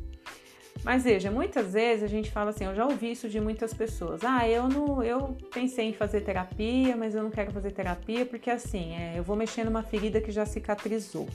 Mas 0.83 1.05
veja, 1.05 1.31
muitas 1.31 1.73
vezes 1.73 2.03
a 2.03 2.07
gente 2.07 2.31
fala 2.31 2.51
assim, 2.51 2.65
eu 2.65 2.75
já 2.75 2.85
ouvi 2.85 3.13
isso 3.13 3.29
de 3.29 3.41
muitas 3.41 3.73
pessoas. 3.73 4.23
Ah, 4.25 4.49
eu 4.49 4.69
não, 4.69 5.03
eu 5.03 5.37
pensei 5.53 5.89
em 5.89 5.93
fazer 5.93 6.21
terapia, 6.23 6.97
mas 6.97 7.15
eu 7.15 7.23
não 7.23 7.31
quero 7.31 7.53
fazer 7.53 7.71
terapia 7.71 8.27
porque 8.27 8.51
assim, 8.51 8.95
é, 8.95 9.19
eu 9.19 9.23
vou 9.23 9.37
mexer 9.37 9.65
numa 9.65 9.83
ferida 9.83 10.21
que 10.21 10.31
já 10.31 10.45
cicatrizou. 10.45 11.29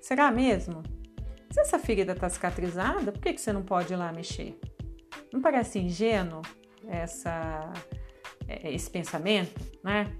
Será 0.00 0.30
mesmo? 0.30 0.82
Se 1.50 1.60
essa 1.60 1.78
ferida 1.78 2.12
está 2.12 2.28
cicatrizada, 2.28 3.12
por 3.12 3.20
que, 3.20 3.32
que 3.32 3.40
você 3.40 3.52
não 3.52 3.62
pode 3.62 3.92
ir 3.92 3.96
lá 3.96 4.12
mexer? 4.12 4.58
Não 5.32 5.40
parece 5.40 5.78
ingênuo 5.78 6.42
essa, 6.86 7.72
é, 8.46 8.72
esse 8.72 8.90
pensamento, 8.90 9.60
né? 9.82 10.12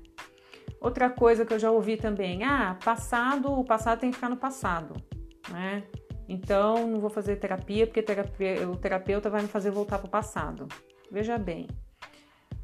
Outra 0.81 1.11
coisa 1.11 1.45
que 1.45 1.53
eu 1.53 1.59
já 1.59 1.71
ouvi 1.71 1.97
também, 1.97 2.43
ah, 2.43 2.79
passado, 2.83 3.53
o 3.53 3.65
passado 3.65 4.01
tem 4.01 4.11
que 4.11 4.17
ficar 4.17 4.31
no 4.31 4.37
passado, 4.37 4.95
né? 5.51 5.85
Então, 6.33 6.87
não 6.87 7.01
vou 7.01 7.11
fazer 7.11 7.35
terapia 7.37 7.89
porque 7.89 8.01
terapia, 8.01 8.69
o 8.71 8.77
terapeuta 8.77 9.29
vai 9.29 9.43
me 9.43 9.49
fazer 9.49 9.73
voltar 9.73 9.99
para 9.99 10.07
o 10.07 10.11
passado. 10.11 10.69
Veja 11.11 11.37
bem. 11.37 11.67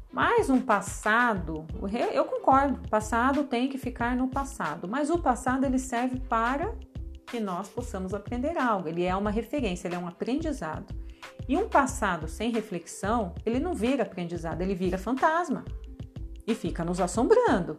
Mas 0.09 0.49
um 0.49 0.61
passado, 0.61 1.67
eu 2.13 2.23
concordo, 2.23 2.87
passado 2.87 3.43
tem 3.43 3.67
que 3.67 3.77
ficar 3.77 4.15
no 4.15 4.29
passado, 4.29 4.87
mas 4.87 5.09
o 5.09 5.19
passado 5.19 5.65
ele 5.65 5.77
serve 5.77 6.17
para 6.17 6.73
que 7.25 7.41
nós 7.41 7.67
possamos 7.67 8.13
aprender 8.13 8.57
algo. 8.57 8.87
Ele 8.87 9.03
é 9.03 9.13
uma 9.13 9.29
referência, 9.29 9.89
ele 9.89 9.95
é 9.95 9.99
um 9.99 10.07
aprendizado. 10.07 10.95
E 11.45 11.57
um 11.57 11.67
passado 11.67 12.25
sem 12.25 12.49
reflexão, 12.51 13.35
ele 13.45 13.59
não 13.59 13.73
vira 13.73 14.03
aprendizado, 14.03 14.61
ele 14.61 14.75
vira 14.75 14.97
fantasma 14.97 15.65
e 16.47 16.55
fica 16.55 16.85
nos 16.85 17.01
assombrando. 17.01 17.77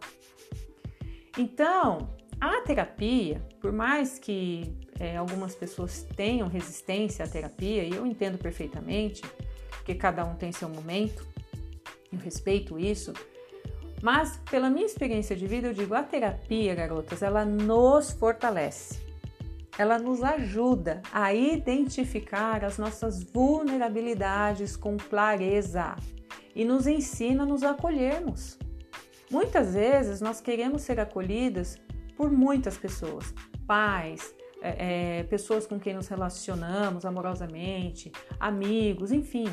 Então, 1.35 2.09
a 2.39 2.61
terapia, 2.61 3.41
por 3.59 3.71
mais 3.71 4.19
que 4.19 4.77
é, 4.99 5.15
algumas 5.15 5.55
pessoas 5.55 6.05
tenham 6.15 6.49
resistência 6.49 7.23
à 7.23 7.27
terapia, 7.27 7.83
e 7.83 7.95
eu 7.95 8.05
entendo 8.05 8.37
perfeitamente, 8.37 9.21
porque 9.69 9.95
cada 9.95 10.25
um 10.25 10.35
tem 10.35 10.51
seu 10.51 10.67
momento, 10.67 11.25
eu 12.11 12.19
respeito 12.19 12.77
isso, 12.77 13.13
mas 14.01 14.37
pela 14.49 14.69
minha 14.69 14.85
experiência 14.85 15.35
de 15.35 15.47
vida, 15.47 15.67
eu 15.67 15.73
digo: 15.73 15.93
a 15.93 16.03
terapia, 16.03 16.75
garotas, 16.75 17.21
ela 17.21 17.45
nos 17.45 18.11
fortalece, 18.11 18.99
ela 19.77 19.97
nos 19.97 20.21
ajuda 20.21 21.01
a 21.11 21.33
identificar 21.33 22.63
as 22.65 22.77
nossas 22.77 23.23
vulnerabilidades 23.23 24.75
com 24.75 24.97
clareza 24.97 25.95
e 26.55 26.65
nos 26.65 26.87
ensina 26.87 27.43
a 27.43 27.45
nos 27.45 27.63
acolhermos. 27.63 28.57
Muitas 29.31 29.75
vezes 29.75 30.21
nós 30.21 30.41
queremos 30.41 30.81
ser 30.81 30.99
acolhidas 30.99 31.77
por 32.17 32.31
muitas 32.31 32.77
pessoas, 32.77 33.33
pais, 33.67 34.33
é, 34.61 35.19
é, 35.19 35.23
pessoas 35.23 35.65
com 35.65 35.79
quem 35.79 35.93
nos 35.93 36.07
relacionamos 36.07 37.05
amorosamente, 37.05 38.11
amigos, 38.39 39.11
enfim. 39.11 39.45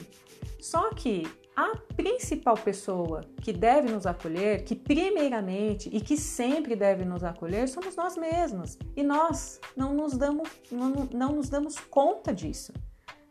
Só 0.58 0.90
que 0.90 1.26
a 1.56 1.74
principal 1.96 2.54
pessoa 2.54 3.22
que 3.40 3.52
deve 3.52 3.90
nos 3.90 4.04
acolher, 4.04 4.64
que 4.64 4.74
primeiramente 4.74 5.88
e 5.90 6.00
que 6.00 6.16
sempre 6.16 6.76
deve 6.76 7.04
nos 7.04 7.24
acolher, 7.24 7.66
somos 7.66 7.96
nós 7.96 8.16
mesmos. 8.16 8.78
E 8.94 9.02
nós 9.02 9.58
não 9.74 9.94
nos 9.94 10.18
damos, 10.18 10.50
não, 10.70 11.08
não 11.12 11.32
nos 11.32 11.48
damos 11.48 11.78
conta 11.78 12.34
disso. 12.34 12.74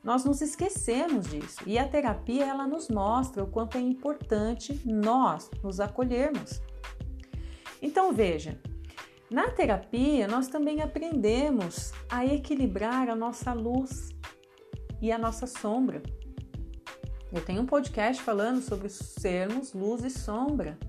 Nós 0.03 0.25
nos 0.25 0.41
esquecemos 0.41 1.27
disso. 1.27 1.59
E 1.67 1.77
a 1.77 1.87
terapia 1.87 2.45
ela 2.45 2.67
nos 2.67 2.89
mostra 2.89 3.43
o 3.43 3.47
quanto 3.47 3.77
é 3.77 3.81
importante 3.81 4.79
nós 4.85 5.49
nos 5.63 5.79
acolhermos. 5.79 6.61
Então 7.81 8.11
veja, 8.11 8.59
na 9.35 9.51
terapia, 9.51 10.29
nós 10.29 10.47
também 10.47 10.81
aprendemos 10.81 11.91
a 12.07 12.25
equilibrar 12.25 13.09
a 13.09 13.15
nossa 13.17 13.51
luz 13.51 14.15
e 15.01 15.11
a 15.11 15.17
nossa 15.17 15.45
sombra. 15.45 16.01
Eu 17.33 17.43
tenho 17.43 17.61
um 17.61 17.65
podcast 17.65 18.23
falando 18.23 18.61
sobre 18.61 18.87
sermos 18.87 19.73
luz 19.73 20.05
e 20.05 20.09
sombra. 20.09 20.79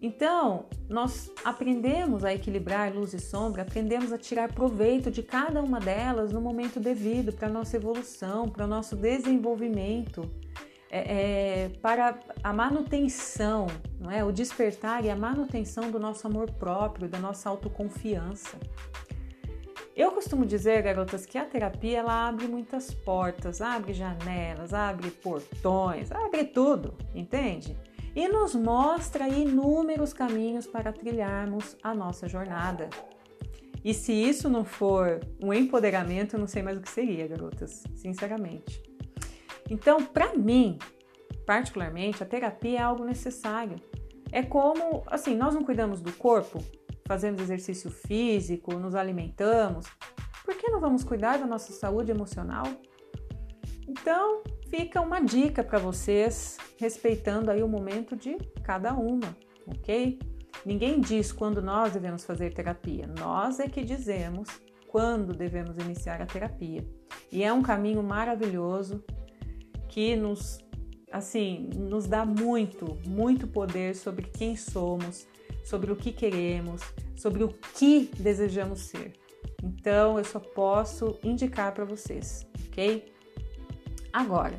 Então, 0.00 0.70
nós 0.88 1.30
aprendemos 1.44 2.24
a 2.24 2.32
equilibrar 2.32 2.94
luz 2.94 3.12
e 3.12 3.18
sombra, 3.18 3.60
aprendemos 3.60 4.10
a 4.10 4.16
tirar 4.16 4.50
proveito 4.50 5.10
de 5.10 5.22
cada 5.22 5.62
uma 5.62 5.80
delas 5.80 6.32
no 6.32 6.40
momento 6.40 6.80
devido 6.80 7.30
para 7.30 7.48
a 7.48 7.52
nossa 7.52 7.76
evolução, 7.76 8.48
para 8.48 8.64
o 8.64 8.68
nosso 8.68 8.96
desenvolvimento 8.96 10.22
é, 10.90 11.00
é, 11.00 11.68
para 11.82 12.18
a 12.42 12.52
manutenção, 12.54 13.66
não 14.00 14.10
é? 14.10 14.24
o 14.24 14.32
despertar 14.32 15.04
e 15.04 15.10
a 15.10 15.16
manutenção 15.16 15.90
do 15.90 15.98
nosso 15.98 16.26
amor 16.26 16.50
próprio, 16.52 17.08
da 17.08 17.18
nossa 17.18 17.48
autoconfiança. 17.48 18.58
Eu 19.98 20.12
costumo 20.12 20.46
dizer, 20.46 20.82
garotas, 20.82 21.26
que 21.26 21.36
a 21.36 21.44
terapia 21.44 21.98
ela 21.98 22.28
abre 22.28 22.46
muitas 22.46 22.94
portas, 22.94 23.60
abre 23.60 23.92
janelas, 23.92 24.72
abre 24.72 25.10
portões, 25.10 26.12
abre 26.12 26.44
tudo, 26.44 26.94
entende? 27.12 27.76
E 28.14 28.28
nos 28.28 28.54
mostra 28.54 29.28
inúmeros 29.28 30.12
caminhos 30.12 30.68
para 30.68 30.92
trilharmos 30.92 31.76
a 31.82 31.92
nossa 31.94 32.28
jornada. 32.28 32.88
E 33.84 33.92
se 33.92 34.12
isso 34.12 34.48
não 34.48 34.64
for 34.64 35.20
um 35.42 35.52
empoderamento, 35.52 36.34
eu 36.34 36.40
não 36.40 36.46
sei 36.46 36.62
mais 36.62 36.78
o 36.78 36.80
que 36.80 36.90
seria, 36.90 37.26
garotas, 37.26 37.82
sinceramente. 37.96 38.80
Então, 39.68 40.04
para 40.04 40.34
mim, 40.34 40.78
particularmente, 41.44 42.22
a 42.22 42.26
terapia 42.26 42.78
é 42.78 42.82
algo 42.82 43.04
necessário. 43.04 43.76
É 44.32 44.42
como, 44.42 45.02
assim, 45.06 45.34
nós 45.34 45.54
não 45.54 45.64
cuidamos 45.64 46.00
do 46.00 46.12
corpo, 46.12 46.62
fazemos 47.06 47.40
exercício 47.40 47.90
físico, 47.90 48.74
nos 48.74 48.94
alimentamos, 48.94 49.86
por 50.44 50.54
que 50.54 50.70
não 50.70 50.80
vamos 50.80 51.04
cuidar 51.04 51.38
da 51.38 51.46
nossa 51.46 51.72
saúde 51.72 52.10
emocional? 52.10 52.64
Então, 53.86 54.42
fica 54.68 55.00
uma 55.00 55.20
dica 55.20 55.64
para 55.64 55.78
vocês, 55.78 56.56
respeitando 56.78 57.50
aí 57.50 57.62
o 57.62 57.68
momento 57.68 58.14
de 58.16 58.36
cada 58.62 58.92
uma, 58.92 59.36
ok? 59.66 60.18
Ninguém 60.64 61.00
diz 61.00 61.32
quando 61.32 61.62
nós 61.62 61.92
devemos 61.92 62.24
fazer 62.24 62.52
terapia, 62.52 63.06
nós 63.18 63.60
é 63.60 63.68
que 63.68 63.82
dizemos 63.82 64.48
quando 64.88 65.32
devemos 65.32 65.76
iniciar 65.78 66.20
a 66.20 66.26
terapia. 66.26 66.84
E 67.30 67.44
é 67.44 67.52
um 67.52 67.62
caminho 67.62 68.02
maravilhoso 68.02 69.04
que 69.88 70.16
nos 70.16 70.58
assim, 71.10 71.70
nos 71.74 72.06
dá 72.06 72.24
muito, 72.24 72.98
muito 73.06 73.46
poder 73.46 73.94
sobre 73.94 74.26
quem 74.26 74.56
somos, 74.56 75.26
sobre 75.64 75.92
o 75.92 75.96
que 75.96 76.12
queremos, 76.12 76.82
sobre 77.16 77.44
o 77.44 77.48
que 77.48 78.10
desejamos 78.18 78.80
ser. 78.80 79.12
Então, 79.62 80.18
eu 80.18 80.24
só 80.24 80.38
posso 80.38 81.18
indicar 81.22 81.72
para 81.72 81.84
vocês, 81.84 82.46
ok? 82.68 83.12
Agora, 84.12 84.58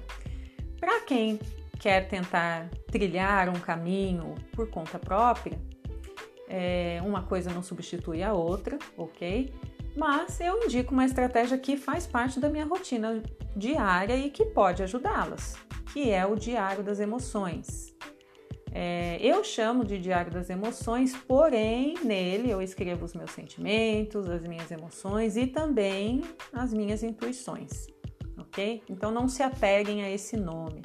para 0.80 1.02
quem 1.02 1.40
quer 1.80 2.08
tentar 2.08 2.70
trilhar 2.92 3.50
um 3.50 3.60
caminho 3.60 4.36
por 4.52 4.70
conta 4.70 5.00
própria, 5.00 5.60
é, 6.48 7.00
uma 7.06 7.24
coisa 7.24 7.52
não 7.52 7.64
substitui 7.64 8.24
a 8.24 8.34
outra, 8.34 8.78
ok? 8.98 9.54
Mas 9.96 10.40
eu 10.40 10.64
indico 10.64 10.94
uma 10.94 11.06
estratégia 11.06 11.58
que 11.58 11.76
faz 11.76 12.08
parte 12.08 12.40
da 12.40 12.50
minha 12.50 12.66
rotina 12.66 13.22
diária 13.56 14.16
e 14.16 14.30
que 14.30 14.46
pode 14.46 14.84
ajudá-las, 14.84 15.56
que 15.92 16.10
é 16.10 16.26
o 16.26 16.36
diário 16.36 16.84
das 16.84 17.00
emoções. 17.00 17.96
É, 18.72 19.18
eu 19.22 19.44
chamo 19.44 19.84
de 19.84 19.98
diário 19.98 20.32
das 20.32 20.50
emoções, 20.50 21.16
porém 21.16 21.96
nele 22.04 22.52
eu 22.52 22.62
escrevo 22.62 23.04
os 23.04 23.16
meus 23.16 23.32
sentimentos, 23.32 24.30
as 24.30 24.44
minhas 24.44 24.70
emoções 24.70 25.36
e 25.36 25.48
também 25.48 26.22
as 26.54 26.72
minhas 26.72 27.02
intuições, 27.02 27.88
ok? 28.38 28.84
Então 28.88 29.12
não 29.12 29.28
se 29.28 29.42
apeguem 29.42 30.04
a 30.04 30.12
esse 30.12 30.38
nome. 30.38 30.84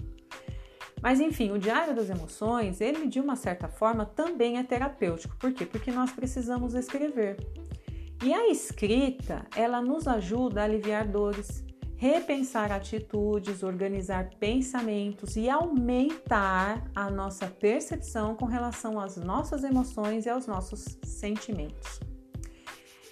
Mas 1.03 1.21
enfim, 1.21 1.51
o 1.51 1.59
diário 1.59 1.95
das 1.95 2.09
emoções, 2.09 2.81
ele 2.81 3.07
de 3.07 3.21
uma 3.21 3.37
certa 3.37 3.69
forma 3.69 4.07
também 4.07 4.57
é 4.57 4.62
terapêutico. 4.62 5.37
Por 5.37 5.53
quê? 5.53 5.67
Porque 5.67 5.93
nós 5.93 6.11
precisamos 6.11 6.73
escrever. 6.73 7.37
E 8.24 8.32
a 8.32 8.48
escrita, 8.48 9.44
ela 9.54 9.82
nos 9.82 10.08
ajuda 10.08 10.62
a 10.62 10.64
aliviar 10.64 11.06
dores, 11.06 11.62
repensar 11.94 12.72
atitudes, 12.72 13.62
organizar 13.62 14.30
pensamentos 14.40 15.37
e 15.37 15.50
aumentar 15.50 16.90
a 16.94 17.10
nossa 17.10 17.46
percepção 17.46 18.34
com 18.34 18.46
relação 18.46 18.98
às 18.98 19.18
nossas 19.18 19.62
emoções 19.62 20.24
e 20.24 20.30
aos 20.30 20.46
nossos 20.46 20.96
sentimentos. 21.04 22.00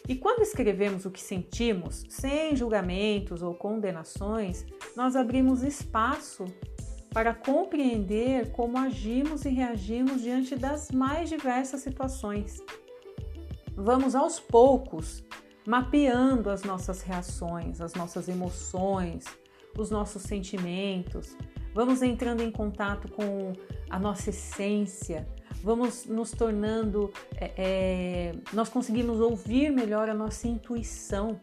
E 0.09 0.17
quando 0.17 0.41
escrevemos 0.41 1.05
o 1.05 1.11
que 1.11 1.21
sentimos, 1.21 2.07
sem 2.09 2.57
julgamentos 2.57 3.43
ou 3.43 3.53
condenações, 3.53 4.65
nós 4.97 5.15
abrimos 5.15 5.63
espaço 5.63 6.47
para 7.11 7.35
compreender 7.35 8.51
como 8.53 8.79
agimos 8.79 9.45
e 9.45 9.51
reagimos 9.51 10.23
diante 10.23 10.57
das 10.57 10.91
mais 10.91 11.29
diversas 11.29 11.83
situações. 11.83 12.63
Vamos 13.75 14.15
aos 14.15 14.39
poucos 14.39 15.25
mapeando 15.67 16.51
as 16.51 16.63
nossas 16.63 17.03
reações, 17.03 17.81
as 17.81 17.95
nossas 17.95 18.29
emoções, 18.29 19.25
os 19.79 19.91
nossos 19.91 20.23
sentimentos, 20.23 21.37
vamos 21.75 22.03
entrando 22.03 22.43
em 22.43 22.51
contato 22.51 23.11
com 23.11 23.53
a 23.89 23.99
nossa 23.99 24.31
essência, 24.31 25.27
vamos 25.63 26.07
nos 26.07 26.33
tornando, 26.33 27.13
é, 27.37 27.53
é, 27.57 28.35
nós 28.53 28.69
conseguimos 28.69 29.21
ouvir 29.21 29.71
melhor 29.71 30.09
a 30.09 30.15
nossa 30.15 30.49
intuição. 30.49 31.41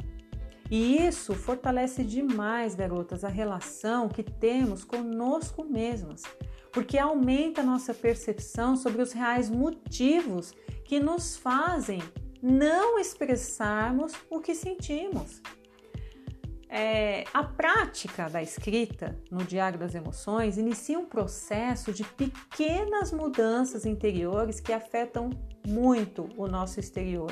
E 0.69 0.97
isso 0.97 1.33
fortalece 1.33 2.03
demais, 2.03 2.75
garotas, 2.75 3.23
a 3.23 3.29
relação 3.29 4.07
que 4.07 4.21
temos 4.21 4.83
conosco 4.83 5.65
mesmas, 5.65 6.21
porque 6.71 6.97
aumenta 6.97 7.61
a 7.61 7.63
nossa 7.63 7.93
percepção 7.93 8.75
sobre 8.75 9.01
os 9.01 9.11
reais 9.11 9.49
motivos 9.49 10.53
que 10.85 10.99
nos 10.99 11.37
fazem 11.37 12.01
não 12.41 12.99
expressarmos 12.99 14.13
o 14.29 14.39
que 14.39 14.55
sentimos. 14.55 15.41
É, 16.71 17.23
a 17.33 17.43
prática 17.43 18.29
da 18.29 18.43
escrita 18.43 19.19
no 19.31 19.43
Diário 19.43 19.79
das 19.79 19.95
Emoções 19.95 20.57
inicia 20.57 20.99
um 20.99 21.05
processo 21.05 21.91
de 21.91 22.03
pequenas 22.03 23.11
mudanças 23.11 23.85
interiores 23.87 24.59
que 24.59 24.71
afetam 24.71 25.31
muito 25.67 26.29
o 26.37 26.47
nosso 26.47 26.79
exterior. 26.79 27.31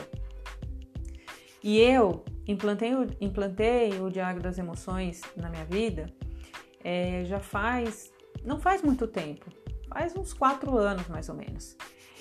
E 1.63 1.80
eu 1.80 2.26
implantei, 2.47 2.91
implantei 3.21 4.00
o 4.00 4.10
Diário 4.10 4.41
das 4.41 4.58
Emoções 4.58 5.21
na 5.36 5.50
minha 5.50 5.65
vida 5.65 6.08
é, 6.84 7.26
já 7.26 7.39
faz, 7.39 8.12
não 8.43 8.60
faz 8.60 8.82
muito 8.82 9.08
tempo, 9.08 9.45
faz 9.89 10.15
uns 10.15 10.34
quatro 10.34 10.78
anos 10.78 11.08
mais 11.08 11.30
ou 11.30 11.36
menos. 11.36 11.76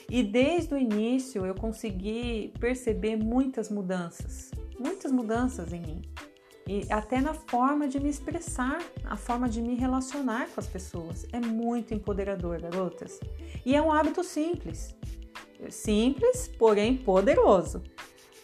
E 0.08 0.22
desde 0.22 0.74
o 0.74 0.78
início 0.78 1.44
eu 1.44 1.54
consegui 1.54 2.52
perceber 2.60 3.16
muitas 3.16 3.70
mudanças, 3.70 4.50
muitas 4.78 5.10
mudanças 5.10 5.72
em 5.72 5.80
mim 5.80 6.02
e 6.68 6.92
até 6.92 7.20
na 7.20 7.32
forma 7.32 7.86
de 7.86 8.00
me 8.00 8.10
expressar, 8.10 8.78
a 9.04 9.16
forma 9.16 9.48
de 9.48 9.62
me 9.62 9.76
relacionar 9.76 10.48
com 10.48 10.58
as 10.58 10.66
pessoas. 10.66 11.24
É 11.32 11.38
muito 11.38 11.94
empoderador, 11.94 12.60
garotas. 12.60 13.20
E 13.64 13.74
é 13.74 13.80
um 13.80 13.92
hábito 13.92 14.24
simples. 14.24 14.96
Simples, 15.70 16.48
porém 16.58 16.96
poderoso. 16.96 17.84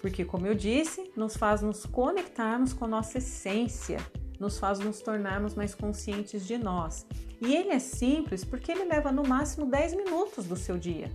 Porque, 0.00 0.24
como 0.24 0.46
eu 0.46 0.54
disse, 0.54 1.10
nos 1.16 1.36
faz 1.36 1.62
nos 1.62 1.84
conectarmos 1.84 2.72
com 2.72 2.84
a 2.84 2.88
nossa 2.88 3.18
essência, 3.18 3.98
nos 4.38 4.58
faz 4.58 4.78
nos 4.78 5.00
tornarmos 5.00 5.54
mais 5.54 5.74
conscientes 5.74 6.46
de 6.46 6.56
nós. 6.56 7.04
E 7.44 7.54
ele 7.54 7.70
é 7.70 7.78
simples 7.78 8.44
porque 8.44 8.70
ele 8.70 8.84
leva 8.84 9.10
no 9.10 9.26
máximo 9.26 9.66
10 9.66 9.94
minutos 9.94 10.46
do 10.46 10.56
seu 10.56 10.78
dia. 10.78 11.10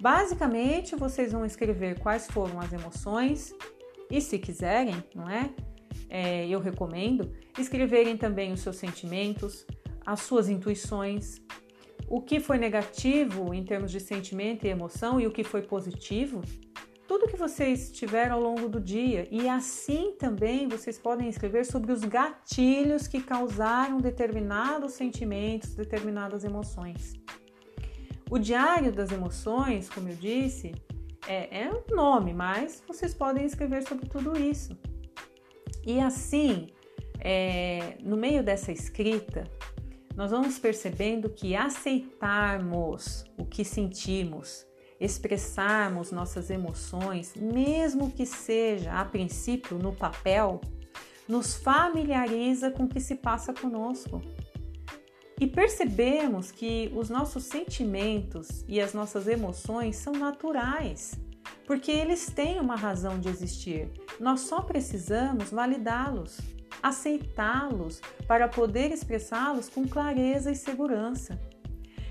Basicamente, 0.00 0.96
vocês 0.96 1.32
vão 1.32 1.44
escrever 1.44 1.98
quais 2.00 2.26
foram 2.26 2.58
as 2.58 2.72
emoções 2.72 3.54
e, 4.10 4.20
se 4.20 4.38
quiserem, 4.38 5.04
não 5.14 5.30
é? 5.30 5.50
é, 6.10 6.46
eu 6.48 6.58
recomendo, 6.58 7.32
escreverem 7.56 8.16
também 8.16 8.52
os 8.52 8.60
seus 8.60 8.76
sentimentos, 8.76 9.64
as 10.04 10.20
suas 10.20 10.48
intuições, 10.48 11.40
o 12.08 12.20
que 12.20 12.40
foi 12.40 12.58
negativo 12.58 13.54
em 13.54 13.64
termos 13.64 13.92
de 13.92 14.00
sentimento 14.00 14.66
e 14.66 14.68
emoção 14.68 15.20
e 15.20 15.26
o 15.26 15.30
que 15.30 15.44
foi 15.44 15.62
positivo, 15.62 16.42
tudo 17.10 17.26
que 17.26 17.36
vocês 17.36 17.90
tiveram 17.90 18.36
ao 18.36 18.40
longo 18.40 18.68
do 18.68 18.80
dia. 18.80 19.26
E 19.32 19.48
assim 19.48 20.14
também 20.16 20.68
vocês 20.68 20.96
podem 20.96 21.28
escrever 21.28 21.66
sobre 21.66 21.90
os 21.90 22.04
gatilhos 22.04 23.08
que 23.08 23.20
causaram 23.20 23.98
determinados 23.98 24.92
sentimentos, 24.92 25.74
determinadas 25.74 26.44
emoções. 26.44 27.14
O 28.30 28.38
diário 28.38 28.92
das 28.92 29.10
emoções, 29.10 29.90
como 29.90 30.08
eu 30.08 30.14
disse, 30.14 30.72
é, 31.26 31.62
é 31.64 31.72
um 31.72 31.82
nome, 31.92 32.32
mas 32.32 32.80
vocês 32.86 33.12
podem 33.12 33.44
escrever 33.44 33.82
sobre 33.82 34.08
tudo 34.08 34.38
isso. 34.38 34.78
E 35.84 35.98
assim, 35.98 36.68
é, 37.18 37.96
no 38.04 38.16
meio 38.16 38.40
dessa 38.40 38.70
escrita, 38.70 39.42
nós 40.14 40.30
vamos 40.30 40.60
percebendo 40.60 41.28
que 41.28 41.56
aceitarmos 41.56 43.24
o 43.36 43.44
que 43.44 43.64
sentimos, 43.64 44.64
expressarmos 45.00 46.12
nossas 46.12 46.50
emoções, 46.50 47.34
mesmo 47.34 48.10
que 48.10 48.26
seja 48.26 48.92
a 48.92 49.04
princípio 49.04 49.78
no 49.78 49.92
papel, 49.92 50.60
nos 51.26 51.56
familiariza 51.56 52.70
com 52.70 52.84
o 52.84 52.88
que 52.88 53.00
se 53.00 53.14
passa 53.14 53.52
conosco. 53.54 54.20
E 55.40 55.46
percebemos 55.46 56.52
que 56.52 56.92
os 56.94 57.08
nossos 57.08 57.44
sentimentos 57.44 58.64
e 58.68 58.80
as 58.80 58.92
nossas 58.92 59.26
emoções 59.26 59.96
são 59.96 60.12
naturais 60.12 61.18
porque 61.70 61.92
eles 61.92 62.26
têm 62.26 62.58
uma 62.58 62.74
razão 62.74 63.20
de 63.20 63.28
existir. 63.28 63.88
Nós 64.18 64.40
só 64.40 64.60
precisamos 64.60 65.50
validá-los, 65.50 66.40
aceitá-los 66.82 68.00
para 68.26 68.48
poder 68.48 68.90
expressá-los 68.90 69.68
com 69.68 69.86
clareza 69.86 70.50
e 70.50 70.56
segurança. 70.56 71.40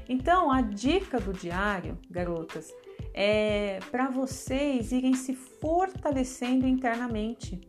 Então, 0.09 0.49
a 0.51 0.61
dica 0.61 1.19
do 1.19 1.31
diário, 1.31 1.95
garotas, 2.09 2.73
é 3.13 3.79
para 3.91 4.09
vocês 4.09 4.91
irem 4.91 5.13
se 5.13 5.35
fortalecendo 5.35 6.67
internamente. 6.67 7.61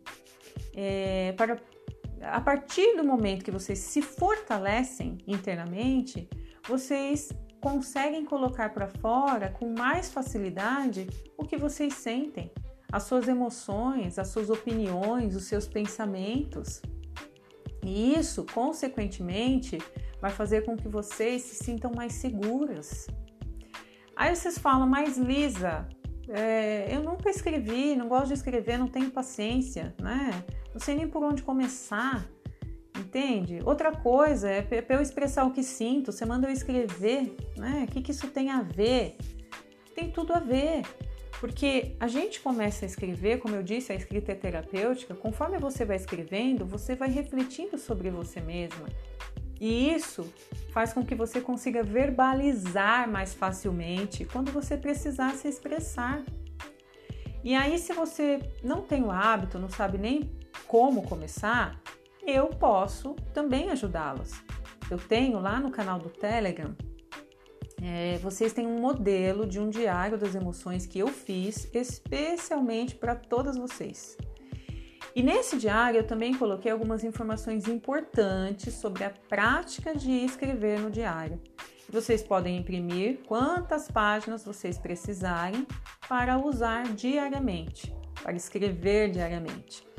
É, 0.74 1.32
para, 1.36 1.60
a 2.22 2.40
partir 2.40 2.96
do 2.96 3.04
momento 3.04 3.44
que 3.44 3.50
vocês 3.50 3.78
se 3.78 4.00
fortalecem 4.00 5.18
internamente, 5.26 6.30
vocês 6.66 7.30
conseguem 7.60 8.24
colocar 8.24 8.72
para 8.72 8.88
fora 8.88 9.50
com 9.50 9.74
mais 9.74 10.10
facilidade 10.10 11.06
o 11.36 11.44
que 11.44 11.58
vocês 11.58 11.92
sentem, 11.92 12.50
as 12.90 13.02
suas 13.02 13.28
emoções, 13.28 14.18
as 14.18 14.28
suas 14.28 14.48
opiniões, 14.48 15.36
os 15.36 15.44
seus 15.44 15.68
pensamentos. 15.68 16.80
E 17.82 18.14
isso, 18.14 18.44
consequentemente, 18.52 19.78
vai 20.20 20.30
fazer 20.30 20.64
com 20.64 20.76
que 20.76 20.88
vocês 20.88 21.42
se 21.42 21.64
sintam 21.64 21.92
mais 21.94 22.14
seguras. 22.14 23.06
Aí 24.14 24.34
vocês 24.34 24.58
falam, 24.58 24.86
mas 24.86 25.16
Lisa, 25.16 25.88
é, 26.28 26.94
eu 26.94 27.02
nunca 27.02 27.30
escrevi, 27.30 27.96
não 27.96 28.08
gosto 28.08 28.28
de 28.28 28.34
escrever, 28.34 28.78
não 28.78 28.86
tenho 28.86 29.10
paciência, 29.10 29.94
né? 30.00 30.44
Não 30.72 30.80
sei 30.80 30.94
nem 30.94 31.08
por 31.08 31.24
onde 31.24 31.42
começar. 31.42 32.28
Entende? 32.98 33.60
Outra 33.64 33.92
coisa 33.92 34.48
é 34.48 34.60
para 34.60 34.96
eu 34.96 35.00
expressar 35.00 35.44
o 35.44 35.52
que 35.52 35.62
sinto, 35.62 36.12
você 36.12 36.26
manda 36.26 36.46
eu 36.46 36.52
escrever, 36.52 37.34
né? 37.56 37.86
O 37.88 37.92
que, 37.92 38.02
que 38.02 38.10
isso 38.10 38.28
tem 38.28 38.50
a 38.50 38.60
ver? 38.60 39.16
Tem 39.94 40.10
tudo 40.10 40.34
a 40.34 40.38
ver. 40.38 40.82
Porque 41.40 41.96
a 41.98 42.06
gente 42.06 42.38
começa 42.38 42.84
a 42.84 42.86
escrever, 42.86 43.38
como 43.38 43.56
eu 43.56 43.62
disse, 43.62 43.90
a 43.90 43.94
escrita 43.94 44.32
é 44.32 44.34
terapêutica, 44.34 45.14
conforme 45.14 45.58
você 45.58 45.86
vai 45.86 45.96
escrevendo, 45.96 46.66
você 46.66 46.94
vai 46.94 47.08
refletindo 47.08 47.78
sobre 47.78 48.10
você 48.10 48.42
mesma. 48.42 48.86
E 49.58 49.90
isso 49.90 50.30
faz 50.70 50.92
com 50.92 51.02
que 51.02 51.14
você 51.14 51.40
consiga 51.40 51.82
verbalizar 51.82 53.10
mais 53.10 53.32
facilmente 53.32 54.26
quando 54.26 54.52
você 54.52 54.76
precisar 54.76 55.30
se 55.30 55.48
expressar. 55.48 56.22
E 57.42 57.54
aí, 57.54 57.78
se 57.78 57.94
você 57.94 58.40
não 58.62 58.82
tem 58.82 59.02
o 59.02 59.10
hábito, 59.10 59.58
não 59.58 59.70
sabe 59.70 59.96
nem 59.96 60.30
como 60.66 61.02
começar, 61.02 61.80
eu 62.22 62.48
posso 62.48 63.14
também 63.32 63.70
ajudá-los. 63.70 64.30
Eu 64.90 64.98
tenho 64.98 65.40
lá 65.40 65.58
no 65.58 65.70
canal 65.70 65.98
do 65.98 66.10
Telegram, 66.10 66.76
é, 67.82 68.18
vocês 68.18 68.52
têm 68.52 68.66
um 68.66 68.78
modelo 68.78 69.46
de 69.46 69.58
um 69.58 69.70
diário 69.70 70.18
das 70.18 70.34
emoções 70.34 70.86
que 70.86 70.98
eu 70.98 71.08
fiz 71.08 71.68
especialmente 71.72 72.94
para 72.94 73.14
todas 73.14 73.56
vocês. 73.56 74.16
E 75.14 75.22
nesse 75.22 75.56
diário 75.56 75.98
eu 75.98 76.06
também 76.06 76.34
coloquei 76.34 76.70
algumas 76.70 77.02
informações 77.02 77.66
importantes 77.66 78.74
sobre 78.74 79.04
a 79.04 79.10
prática 79.28 79.94
de 79.94 80.10
escrever 80.10 80.78
no 80.78 80.90
diário. 80.90 81.40
Vocês 81.88 82.22
podem 82.22 82.56
imprimir 82.56 83.18
quantas 83.26 83.90
páginas 83.90 84.44
vocês 84.44 84.78
precisarem 84.78 85.66
para 86.08 86.38
usar 86.38 86.84
diariamente, 86.94 87.92
para 88.22 88.36
escrever 88.36 89.10
diariamente. 89.10 89.89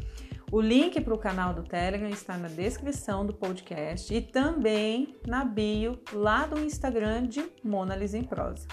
O 0.52 0.60
link 0.60 1.00
para 1.00 1.14
o 1.14 1.18
canal 1.18 1.54
do 1.54 1.64
Telegram 1.64 2.10
está 2.10 2.36
na 2.36 2.50
descrição 2.50 3.26
do 3.26 3.34
podcast 3.34 4.14
e 4.14 4.20
também 4.20 5.16
na 5.26 5.46
bio 5.46 5.98
lá 6.12 6.46
do 6.46 6.60
Instagram 6.60 7.26
de 7.26 7.50
Mona 7.64 7.96
Lisa 7.96 8.18
em 8.18 8.24
Prosa. 8.26 8.68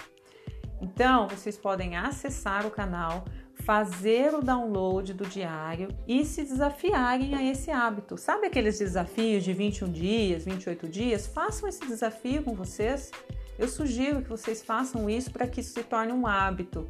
Então, 0.81 1.29
vocês 1.29 1.57
podem 1.57 1.95
acessar 1.95 2.65
o 2.65 2.69
canal, 2.69 3.23
fazer 3.63 4.33
o 4.33 4.41
download 4.41 5.13
do 5.13 5.25
diário 5.25 5.87
e 6.05 6.25
se 6.25 6.43
desafiarem 6.43 7.33
a 7.33 7.49
esse 7.49 7.71
hábito. 7.71 8.17
Sabe 8.17 8.47
aqueles 8.47 8.77
desafios 8.77 9.45
de 9.45 9.53
21 9.53 9.89
dias, 9.89 10.43
28 10.43 10.85
dias? 10.85 11.27
Façam 11.27 11.69
esse 11.69 11.87
desafio 11.87 12.43
com 12.43 12.53
vocês. 12.55 13.09
Eu 13.57 13.69
sugiro 13.69 14.21
que 14.21 14.29
vocês 14.29 14.61
façam 14.61 15.09
isso 15.09 15.31
para 15.31 15.47
que 15.47 15.61
isso 15.61 15.71
se 15.71 15.83
torne 15.83 16.11
um 16.11 16.27
hábito 16.27 16.89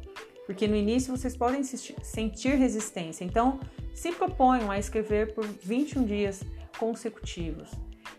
porque 0.50 0.66
no 0.66 0.74
início 0.74 1.16
vocês 1.16 1.36
podem 1.36 1.62
sentir 1.62 2.56
resistência. 2.56 3.24
Então, 3.24 3.60
se 3.94 4.10
proponham 4.10 4.68
a 4.68 4.80
escrever 4.80 5.32
por 5.32 5.46
21 5.46 6.04
dias 6.04 6.42
consecutivos. 6.76 7.70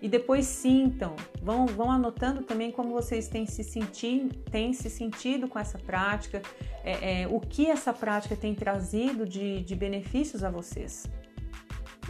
E 0.02 0.08
depois 0.08 0.46
sintam, 0.46 1.14
vão, 1.42 1.66
vão 1.66 1.92
anotando 1.92 2.42
também 2.44 2.72
como 2.72 2.94
vocês 2.94 3.28
têm 3.28 3.46
se, 3.46 3.66
sentir, 3.66 4.30
têm 4.50 4.72
se 4.72 4.90
sentido 4.90 5.50
com 5.50 5.60
essa 5.60 5.78
prática, 5.78 6.42
é, 6.86 7.24
é, 7.24 7.28
o 7.28 7.38
que 7.38 7.70
essa 7.70 7.92
prática 7.92 8.34
tem 8.34 8.56
trazido 8.56 9.26
de, 9.26 9.62
de 9.62 9.76
benefícios 9.76 10.42
a 10.42 10.50
vocês. 10.50 11.06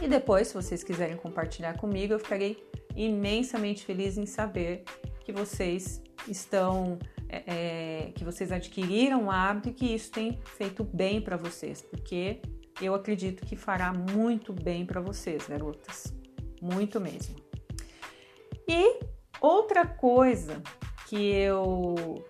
E 0.00 0.06
depois, 0.06 0.46
se 0.46 0.54
vocês 0.54 0.84
quiserem 0.84 1.16
compartilhar 1.16 1.76
comigo, 1.78 2.12
eu 2.12 2.20
ficarei 2.20 2.64
imensamente 2.94 3.84
feliz 3.84 4.16
em 4.16 4.24
saber 4.24 4.84
que 5.24 5.32
vocês 5.32 6.00
estão, 6.28 6.96
é, 7.32 7.42
é, 7.46 8.12
que 8.14 8.24
vocês 8.24 8.52
adquiriram 8.52 9.24
o 9.24 9.30
hábito 9.30 9.70
e 9.70 9.72
que 9.72 9.86
isso 9.86 10.10
tem 10.10 10.38
feito 10.44 10.84
bem 10.84 11.18
para 11.18 11.36
vocês, 11.36 11.80
porque 11.80 12.42
eu 12.80 12.94
acredito 12.94 13.46
que 13.46 13.56
fará 13.56 13.90
muito 13.90 14.52
bem 14.52 14.84
para 14.84 15.00
vocês, 15.00 15.46
garotas, 15.48 16.12
muito 16.60 17.00
mesmo. 17.00 17.36
E 18.68 19.00
outra 19.40 19.86
coisa 19.86 20.62
que 21.08 21.16
eu 21.16 22.22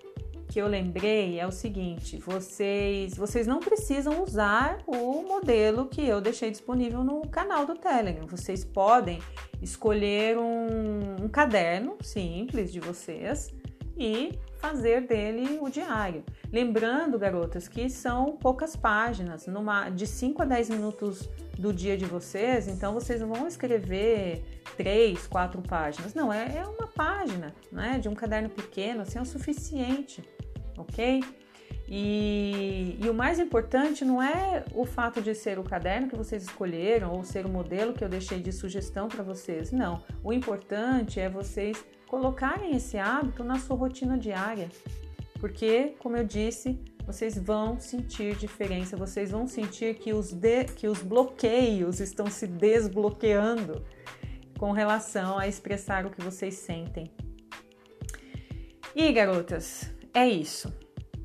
que 0.48 0.60
eu 0.60 0.68
lembrei 0.68 1.40
é 1.40 1.46
o 1.46 1.50
seguinte: 1.50 2.18
vocês, 2.18 3.16
vocês 3.16 3.46
não 3.46 3.58
precisam 3.58 4.22
usar 4.22 4.82
o 4.86 5.22
modelo 5.22 5.86
que 5.86 6.06
eu 6.06 6.20
deixei 6.20 6.50
disponível 6.50 7.02
no 7.02 7.26
canal 7.26 7.64
do 7.66 7.74
Telegram. 7.74 8.26
Vocês 8.26 8.62
podem 8.62 9.18
escolher 9.62 10.38
um, 10.38 11.24
um 11.24 11.28
caderno 11.28 11.96
simples 12.02 12.70
de 12.70 12.80
vocês 12.80 13.52
e 13.96 14.38
fazer 14.62 15.03
dele 15.03 15.59
o 15.61 15.68
diário. 15.68 16.25
Lembrando, 16.51 17.18
garotas, 17.18 17.68
que 17.68 17.90
são 17.90 18.37
poucas 18.37 18.77
páginas, 18.77 19.46
numa, 19.46 19.90
de 19.90 20.07
5 20.07 20.40
a 20.40 20.44
10 20.44 20.70
minutos 20.70 21.29
do 21.59 21.72
dia 21.72 21.96
de 21.96 22.07
vocês, 22.07 22.68
então 22.68 22.94
vocês 22.94 23.20
não 23.20 23.29
vão 23.29 23.46
escrever 23.46 24.42
três, 24.77 25.27
quatro 25.27 25.61
páginas. 25.61 26.14
Não, 26.14 26.33
é, 26.33 26.59
é 26.59 26.64
uma 26.64 26.87
página, 26.87 27.53
né? 27.70 27.98
De 27.98 28.09
um 28.09 28.14
caderno 28.14 28.48
pequeno, 28.48 29.03
assim 29.03 29.18
é 29.18 29.22
o 29.22 29.27
suficiente 29.27 30.22
ok? 30.77 31.22
E, 31.88 32.98
e, 33.03 33.09
o 33.09 33.14
mais 33.14 33.38
importante 33.38 34.05
não 34.05 34.22
é 34.22 34.64
o 34.72 34.87
fato 34.87 35.20
de 35.20 35.35
ser 35.35 35.59
o 35.59 35.64
caderno 35.64 36.09
que 36.09 36.16
vocês 36.16 36.42
escolheram 36.44 37.12
ou 37.12 37.25
ser 37.25 37.44
o 37.44 37.48
modelo 37.48 37.92
que 37.92 38.03
eu 38.03 38.09
deixei 38.09 38.40
de 38.40 38.53
sugestão 38.53 39.09
para 39.09 39.22
vocês. 39.22 39.70
Não. 39.70 40.03
O 40.22 40.33
importante 40.33 41.20
é 41.20 41.29
vocês 41.29 41.85
colocarem 42.12 42.77
esse 42.77 42.98
hábito 42.98 43.42
na 43.42 43.59
sua 43.59 43.75
rotina 43.75 44.18
diária. 44.18 44.68
Porque, 45.40 45.94
como 45.98 46.14
eu 46.14 46.22
disse, 46.22 46.79
vocês 47.07 47.38
vão 47.38 47.81
sentir 47.81 48.37
diferença, 48.37 48.98
vocês 48.98 49.31
vão 49.31 49.46
sentir 49.46 49.94
que 49.94 50.12
os, 50.12 50.31
de, 50.31 50.64
que 50.64 50.87
os 50.87 51.03
bloqueios 51.03 52.01
estão 52.01 52.27
se 52.27 52.46
desbloqueando 52.46 53.83
com 54.59 54.72
relação 54.72 55.38
a 55.38 55.48
expressar 55.48 56.05
o 56.05 56.11
que 56.11 56.20
vocês 56.20 56.53
sentem. 56.57 57.11
E 58.94 59.11
garotas, 59.11 59.90
é 60.12 60.29
isso. 60.29 60.70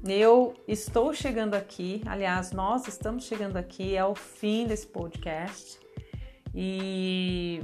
Eu 0.06 0.54
estou 0.66 1.14
chegando 1.14 1.56
aqui, 1.56 2.02
aliás, 2.06 2.54
nós 2.54 2.88
estamos 2.88 3.26
chegando 3.26 3.58
aqui 3.58 3.98
ao 3.98 4.16
fim 4.16 4.66
desse 4.66 4.88
podcast. 4.88 5.78
E, 6.56 7.62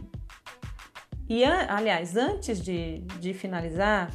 e 1.33 1.43
aliás, 1.43 2.15
antes 2.15 2.61
de, 2.61 2.99
de 3.19 3.33
finalizar, 3.33 4.11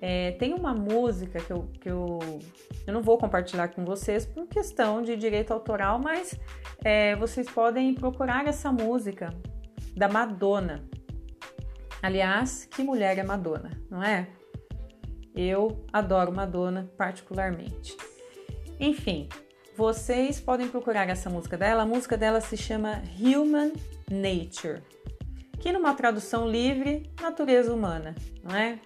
é, 0.00 0.32
tem 0.32 0.52
uma 0.52 0.74
música 0.74 1.38
que, 1.38 1.52
eu, 1.52 1.70
que 1.80 1.88
eu, 1.88 2.18
eu 2.84 2.92
não 2.92 3.02
vou 3.02 3.16
compartilhar 3.18 3.68
com 3.68 3.84
vocês 3.84 4.26
por 4.26 4.48
questão 4.48 5.00
de 5.00 5.16
direito 5.16 5.52
autoral, 5.52 6.00
mas 6.02 6.34
é, 6.84 7.14
vocês 7.14 7.48
podem 7.48 7.94
procurar 7.94 8.48
essa 8.48 8.72
música 8.72 9.32
da 9.94 10.08
Madonna. 10.08 10.84
Aliás, 12.02 12.64
que 12.64 12.82
mulher 12.82 13.16
é 13.16 13.22
Madonna, 13.22 13.70
não 13.88 14.02
é? 14.02 14.26
Eu 15.32 15.84
adoro 15.92 16.32
Madonna 16.32 16.90
particularmente. 16.96 17.96
Enfim, 18.80 19.28
vocês 19.76 20.40
podem 20.40 20.66
procurar 20.66 21.08
essa 21.08 21.30
música 21.30 21.56
dela. 21.56 21.84
A 21.84 21.86
música 21.86 22.16
dela 22.16 22.40
se 22.40 22.56
chama 22.56 23.02
Human 23.20 23.72
Nature, 24.10 24.82
que 25.60 25.70
numa 25.70 25.94
tradução 25.94 26.48
livre, 26.48 27.08
natureza 27.20 27.72
humana, 27.72 28.14
não 28.42 28.56
é? 28.56 28.78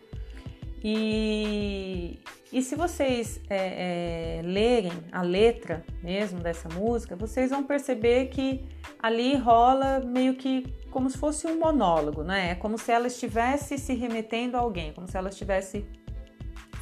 E, 0.82 2.18
e 2.52 2.62
se 2.62 2.74
vocês 2.74 3.40
é, 3.48 4.38
é, 4.38 4.42
lerem 4.42 4.92
a 5.10 5.22
letra 5.22 5.82
mesmo 6.02 6.40
dessa 6.40 6.68
música, 6.68 7.16
vocês 7.16 7.48
vão 7.48 7.64
perceber 7.64 8.26
que 8.26 8.62
ali 9.00 9.34
rola 9.34 10.00
meio 10.00 10.34
que 10.34 10.66
como 10.90 11.08
se 11.08 11.16
fosse 11.16 11.46
um 11.46 11.58
monólogo, 11.58 12.22
né? 12.22 12.50
É 12.50 12.54
como 12.54 12.76
se 12.76 12.92
ela 12.92 13.06
estivesse 13.06 13.78
se 13.78 13.94
remetendo 13.94 14.56
a 14.56 14.60
alguém, 14.60 14.92
como 14.92 15.08
se 15.08 15.16
ela 15.16 15.30
estivesse 15.30 15.86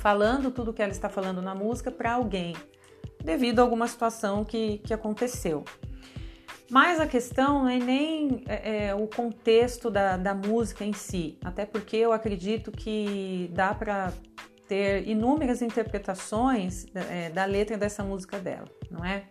falando 0.00 0.50
tudo 0.50 0.72
que 0.72 0.82
ela 0.82 0.90
está 0.90 1.08
falando 1.08 1.40
na 1.40 1.54
música 1.54 1.90
para 1.90 2.14
alguém, 2.14 2.56
devido 3.22 3.60
a 3.60 3.62
alguma 3.62 3.86
situação 3.86 4.44
que, 4.44 4.78
que 4.78 4.92
aconteceu. 4.92 5.64
Mas 6.72 6.98
a 6.98 7.06
questão 7.06 7.64
não 7.64 7.68
é 7.68 7.78
nem 7.78 8.44
é, 8.48 8.86
é, 8.86 8.94
o 8.94 9.06
contexto 9.06 9.90
da, 9.90 10.16
da 10.16 10.34
música 10.34 10.82
em 10.82 10.94
si, 10.94 11.38
até 11.44 11.66
porque 11.66 11.98
eu 11.98 12.14
acredito 12.14 12.72
que 12.72 13.50
dá 13.52 13.74
para 13.74 14.10
ter 14.66 15.06
inúmeras 15.06 15.60
interpretações 15.60 16.86
é, 16.94 17.28
da 17.28 17.44
letra 17.44 17.76
dessa 17.76 18.02
música 18.02 18.38
dela, 18.38 18.64
não 18.90 19.04
é? 19.04 19.24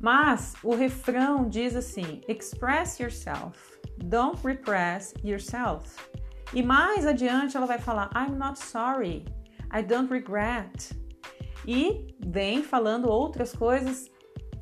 Mas 0.00 0.54
o 0.62 0.74
refrão 0.74 1.46
diz 1.46 1.76
assim: 1.76 2.22
express 2.26 2.98
yourself, 2.98 3.78
don't 4.04 4.40
repress 4.42 5.12
yourself. 5.22 5.94
E 6.54 6.62
mais 6.62 7.06
adiante 7.06 7.58
ela 7.58 7.66
vai 7.66 7.78
falar: 7.78 8.08
I'm 8.14 8.36
not 8.38 8.58
sorry, 8.58 9.26
I 9.70 9.82
don't 9.82 10.10
regret. 10.10 10.96
E 11.66 12.16
vem 12.26 12.62
falando 12.62 13.10
outras 13.10 13.52
coisas. 13.52 14.10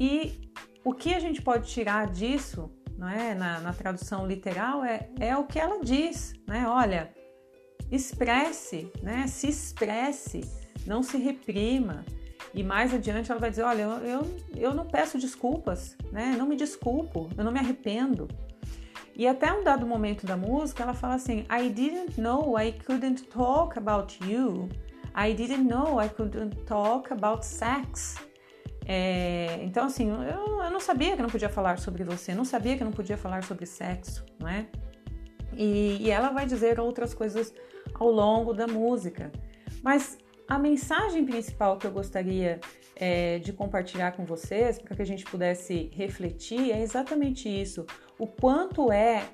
E 0.01 0.46
o 0.87 0.95
que 0.95 1.13
a 1.13 1.19
gente 1.19 1.43
pode 1.43 1.69
tirar 1.69 2.07
disso, 2.07 2.71
não 2.97 3.09
é? 3.09 3.35
Na, 3.35 3.59
na 3.59 3.73
tradução 3.73 4.25
literal, 4.25 4.85
é, 4.85 5.11
é 5.19 5.37
o 5.37 5.45
que 5.45 5.59
ela 5.59 5.81
diz, 5.83 6.33
né? 6.47 6.65
Olha, 6.69 7.13
expresse, 7.91 8.93
né? 9.03 9.27
Se 9.27 9.49
expresse, 9.49 10.43
não 10.87 11.03
se 11.03 11.19
reprima. 11.19 12.05
E 12.55 12.63
mais 12.63 12.95
adiante 12.95 13.33
ela 13.33 13.41
vai 13.41 13.51
dizer: 13.51 13.65
Olha, 13.65 13.83
eu, 13.83 13.91
eu, 14.05 14.37
eu 14.55 14.75
não 14.75 14.87
peço 14.87 15.19
desculpas, 15.19 15.97
né? 16.13 16.37
Não 16.39 16.47
me 16.47 16.55
desculpo, 16.55 17.29
eu 17.37 17.43
não 17.43 17.51
me 17.51 17.59
arrependo. 17.59 18.29
E 19.17 19.27
até 19.27 19.53
um 19.53 19.65
dado 19.65 19.85
momento 19.85 20.25
da 20.25 20.37
música, 20.37 20.85
ela 20.85 20.95
fala 20.95 21.15
assim: 21.15 21.45
I 21.51 21.69
didn't 21.69 22.21
know 22.21 22.57
I 22.57 22.71
couldn't 22.71 23.25
talk 23.25 23.77
about 23.77 24.17
you 24.25 24.69
I 25.19 25.33
didn't 25.33 25.65
know 25.65 25.99
I 25.99 26.11
couldn't 26.11 26.55
talk 26.67 27.11
about 27.11 27.45
sex. 27.45 28.17
É, 28.89 29.59
então, 29.63 29.87
assim, 29.87 30.09
eu, 30.09 30.23
eu, 30.23 30.71
não 30.71 30.79
sabia 30.79 31.17
que 31.17 31.23
não 31.23 31.29
podia 31.29 31.49
falar 31.49 31.79
sobre 31.79 32.05
você, 32.05 32.35
não 32.35 32.45
sabia 32.45 32.77
que 32.77 32.85
não 32.85 32.93
podia 32.93 33.17
falar 33.17 33.43
sobre 33.43 33.67
sexo, 33.67 34.25
não 34.39 34.49
é? 34.49 34.67
E, 35.57 35.99
e 36.01 36.11
ela 36.11 36.31
vai 36.31 36.47
dizer 36.47 36.79
outras 36.79 37.13
coisas 37.13 37.53
ao 37.95 38.11
longo 38.11 38.53
da 38.55 38.67
música. 38.67 39.33
Mas 39.83 40.17
a 40.49 40.59
mensagem 40.59 41.25
principal 41.25 41.77
que 41.79 41.87
eu 41.87 41.91
gostaria 41.91 42.61
é, 42.95 43.39
de 43.41 43.53
compartilhar 43.53 44.13
com 44.13 44.25
vocês, 44.25 44.79
para 44.79 44.95
que 44.95 45.03
a 45.03 45.07
gente 45.07 45.25
pudesse 45.25 45.91
refletir, 45.93 46.71
é 46.71 46.81
exatamente 46.81 47.49
isso: 47.49 47.85
o 48.19 48.27
quanto 48.27 48.93
é, 48.93 49.25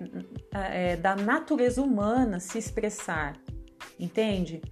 é 0.52 0.96
da 0.96 1.14
natureza 1.14 1.82
humana 1.82 2.40
se 2.40 2.58
expressar, 2.58 3.36
entende? 4.00 4.62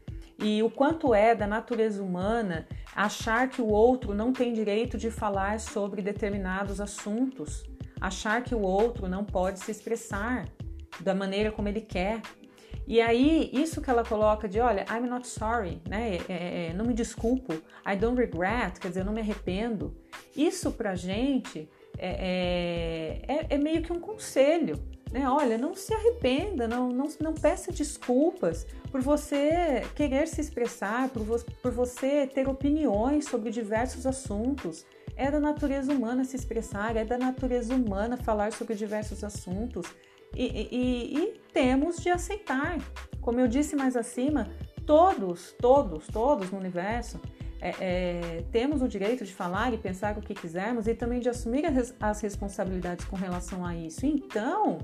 E 0.42 0.62
o 0.62 0.70
quanto 0.70 1.14
é 1.14 1.34
da 1.34 1.46
natureza 1.46 2.02
humana 2.02 2.66
achar 2.96 3.48
que 3.48 3.60
o 3.60 3.68
outro 3.68 4.14
não 4.14 4.32
tem 4.32 4.52
direito 4.52 4.96
de 4.96 5.10
falar 5.10 5.60
sobre 5.60 6.00
determinados 6.00 6.80
assuntos, 6.80 7.64
achar 8.00 8.42
que 8.42 8.54
o 8.54 8.62
outro 8.62 9.06
não 9.06 9.24
pode 9.24 9.60
se 9.60 9.70
expressar 9.70 10.48
da 11.00 11.14
maneira 11.14 11.52
como 11.52 11.68
ele 11.68 11.82
quer. 11.82 12.22
E 12.86 13.00
aí, 13.00 13.50
isso 13.52 13.80
que 13.80 13.88
ela 13.88 14.04
coloca 14.04 14.48
de, 14.48 14.58
olha, 14.58 14.84
I'm 14.90 15.08
not 15.08 15.28
sorry, 15.28 15.80
né? 15.88 16.16
É, 16.28 16.32
é, 16.32 16.66
é 16.68 16.72
não 16.72 16.84
me 16.86 16.94
desculpo, 16.94 17.52
I 17.86 17.94
don't 17.94 18.18
regret, 18.18 18.80
quer 18.80 18.88
dizer, 18.88 19.00
eu 19.00 19.04
não 19.04 19.12
me 19.12 19.20
arrependo. 19.20 19.94
Isso 20.34 20.72
pra 20.72 20.94
gente 20.94 21.68
é, 21.98 23.22
é, 23.28 23.34
é, 23.34 23.46
é 23.50 23.58
meio 23.58 23.82
que 23.82 23.92
um 23.92 24.00
conselho, 24.00 24.82
né? 25.10 25.28
Olha, 25.28 25.58
não 25.58 25.74
se 25.74 25.92
arrependa, 25.92 26.68
não, 26.68 26.90
não, 26.90 27.08
não 27.20 27.34
peça 27.34 27.72
desculpas 27.72 28.66
por 28.90 29.00
você 29.00 29.82
querer 29.94 30.26
se 30.28 30.40
expressar, 30.40 31.08
por, 31.08 31.22
vo 31.22 31.44
por 31.62 31.72
você 31.72 32.26
ter 32.26 32.48
opiniões 32.48 33.24
sobre 33.26 33.50
diversos 33.50 34.06
assuntos. 34.06 34.84
É 35.16 35.30
da 35.30 35.40
natureza 35.40 35.92
humana 35.92 36.24
se 36.24 36.36
expressar, 36.36 36.96
é 36.96 37.04
da 37.04 37.18
natureza 37.18 37.74
humana 37.74 38.16
falar 38.16 38.52
sobre 38.52 38.74
diversos 38.74 39.22
assuntos. 39.24 39.86
E, 40.34 40.44
e, 40.44 41.18
e, 41.18 41.40
temos 41.52 41.96
de 41.96 42.08
aceitar. 42.08 42.78
Como 43.20 43.40
eu 43.40 43.48
disse 43.48 43.74
mais 43.74 43.96
acima, 43.96 44.48
todos, 44.86 45.52
todos, 45.58 46.06
todos 46.06 46.50
no 46.50 46.58
universo 46.58 47.20
é, 47.60 47.74
é, 47.80 48.44
temos 48.50 48.80
o 48.80 48.88
direito 48.88 49.24
de 49.24 49.34
falar 49.34 49.74
e 49.74 49.78
pensar 49.78 50.16
o 50.16 50.22
que 50.22 50.34
quisermos 50.34 50.86
e 50.86 50.94
também 50.94 51.20
de 51.20 51.28
assumir 51.28 51.64
as 52.00 52.20
responsabilidades 52.20 53.04
com 53.04 53.16
relação 53.16 53.64
a 53.66 53.76
isso. 53.76 54.06
Então, 54.06 54.78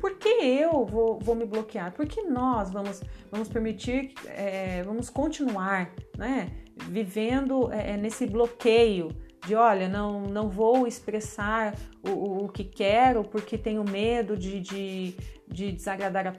por 0.00 0.16
que 0.16 0.28
eu 0.28 0.86
vou, 0.86 1.18
vou 1.20 1.34
me 1.34 1.44
bloquear? 1.44 1.92
Por 1.92 2.06
que 2.06 2.22
nós 2.22 2.70
vamos, 2.70 3.02
vamos 3.30 3.48
permitir, 3.48 4.14
é, 4.26 4.82
vamos 4.82 5.10
continuar 5.10 5.92
né, 6.16 6.50
vivendo 6.88 7.70
é, 7.70 7.92
é, 7.92 7.96
nesse 7.96 8.26
bloqueio 8.26 9.08
de 9.46 9.54
olha, 9.54 9.88
não, 9.88 10.22
não 10.22 10.48
vou 10.48 10.86
expressar 10.86 11.74
o, 12.02 12.10
o, 12.10 12.44
o 12.44 12.48
que 12.48 12.64
quero 12.64 13.24
porque 13.24 13.56
tenho 13.56 13.82
medo 13.84 14.36
de, 14.36 14.60
de, 14.60 15.14
de 15.48 15.72
desagradar 15.72 16.26
a 16.26 16.32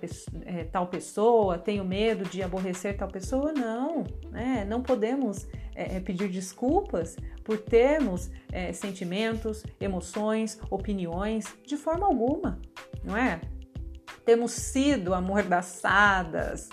é, 0.46 0.64
tal 0.66 0.88
pessoa, 0.88 1.58
tenho 1.58 1.84
medo 1.84 2.24
de 2.30 2.44
aborrecer 2.44 2.98
tal 2.98 3.08
pessoa. 3.08 3.52
Não, 3.54 4.04
né? 4.30 4.66
não 4.68 4.82
podemos 4.82 5.48
é, 5.76 5.98
é, 5.98 6.00
pedir 6.00 6.30
desculpas 6.30 7.18
por 7.44 7.58
termos 7.58 8.30
é, 8.52 8.72
sentimentos, 8.72 9.64
emoções, 9.80 10.60
opiniões, 10.70 11.46
de 11.66 11.78
forma 11.78 12.06
alguma, 12.06 12.60
não 13.04 13.18
é? 13.18 13.42
Temos 14.32 14.54
sido 14.54 15.14
amordaçadas 15.14 16.70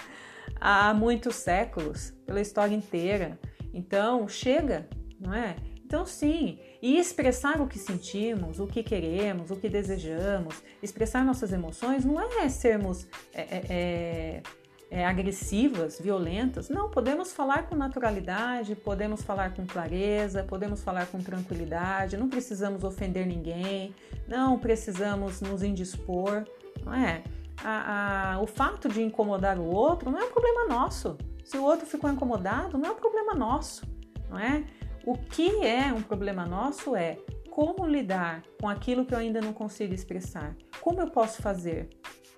há 0.61 0.95
muitos 0.95 1.35
séculos, 1.35 2.13
pela 2.25 2.41
história 2.41 2.73
inteira. 2.73 3.37
Então, 3.75 4.29
chega, 4.29 4.89
não 5.21 5.35
é? 5.35 5.57
Então, 5.85 6.07
sim, 6.07 6.61
e 6.81 6.97
expressar 7.01 7.61
o 7.61 7.67
que 7.67 7.77
sentimos, 7.77 8.61
o 8.61 8.69
que 8.69 8.81
queremos, 8.85 9.51
o 9.51 9.57
que 9.57 9.69
desejamos, 9.69 10.63
expressar 10.81 11.25
nossas 11.25 11.53
emoções 11.53 12.05
não 12.05 12.21
é 12.21 12.49
sermos 12.49 13.09
é, 13.35 13.41
é, 13.41 13.63
é, 13.69 14.43
é, 14.89 15.05
agressivas, 15.05 15.99
violentas. 16.01 16.69
Não, 16.69 16.89
podemos 16.89 17.33
falar 17.33 17.69
com 17.69 17.75
naturalidade, 17.75 18.77
podemos 18.77 19.21
falar 19.23 19.53
com 19.53 19.67
clareza, 19.67 20.45
podemos 20.45 20.81
falar 20.81 21.07
com 21.07 21.19
tranquilidade, 21.19 22.17
não 22.17 22.29
precisamos 22.29 22.85
ofender 22.85 23.27
ninguém, 23.27 23.93
não 24.29 24.57
precisamos 24.61 25.41
nos 25.41 25.65
indispor, 25.65 26.45
não 26.85 26.95
é? 26.95 27.25
A, 27.65 28.35
a, 28.35 28.41
o 28.41 28.47
fato 28.47 28.89
de 28.89 29.03
incomodar 29.03 29.59
o 29.59 29.67
outro 29.67 30.11
não 30.11 30.19
é 30.19 30.25
um 30.25 30.31
problema 30.31 30.67
nosso. 30.67 31.17
Se 31.45 31.57
o 31.57 31.65
outro 31.65 31.87
ficou 31.87 32.11
incomodado, 32.11 32.79
não 32.79 32.89
é 32.89 32.93
um 32.93 32.97
problema 32.97 33.35
nosso, 33.35 33.87
não 34.29 34.39
é? 34.39 34.65
O 35.05 35.17
que 35.17 35.65
é 35.65 35.93
um 35.93 36.03
problema 36.03 36.45
nosso 36.45 36.95
é 36.95 37.17
como 37.51 37.87
lidar 37.87 38.43
com 38.61 38.69
aquilo 38.69 39.05
que 39.05 39.15
eu 39.15 39.19
ainda 39.19 39.41
não 39.41 39.53
consigo 39.53 39.93
expressar. 39.93 40.55
Como 40.81 41.01
eu 41.01 41.11
posso 41.11 41.43
fazer? 41.43 41.89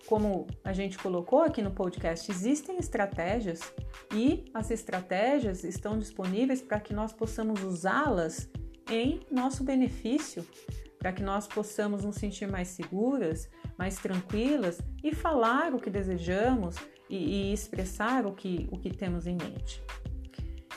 Como 0.07 0.47
a 0.65 0.73
gente 0.73 0.97
colocou 0.97 1.43
aqui 1.43 1.61
no 1.61 1.71
podcast, 1.73 2.31
existem 2.31 2.79
estratégias 2.79 3.61
e 4.15 4.45
as 4.55 4.71
estratégias 4.71 5.63
estão 5.63 5.99
disponíveis 5.99 6.63
para 6.63 6.81
que 6.81 6.95
nós 6.95 7.13
possamos 7.13 7.63
usá-las 7.63 8.49
em 8.91 9.21
nosso 9.31 9.63
benefício, 9.63 10.45
para 10.99 11.13
que 11.13 11.23
nós 11.23 11.47
possamos 11.47 12.05
nos 12.05 12.17
sentir 12.17 12.47
mais 12.47 12.69
seguras, 12.69 13.49
mais 13.81 13.97
tranquilas 13.97 14.79
e 15.03 15.15
falar 15.15 15.75
o 15.75 15.79
que 15.79 15.89
desejamos 15.89 16.77
e, 17.09 17.17
e 17.17 17.53
expressar 17.55 18.27
o 18.27 18.33
que, 18.33 18.69
o 18.71 18.79
que 18.79 18.91
temos 18.91 19.27
em 19.27 19.39
mente. 19.39 19.83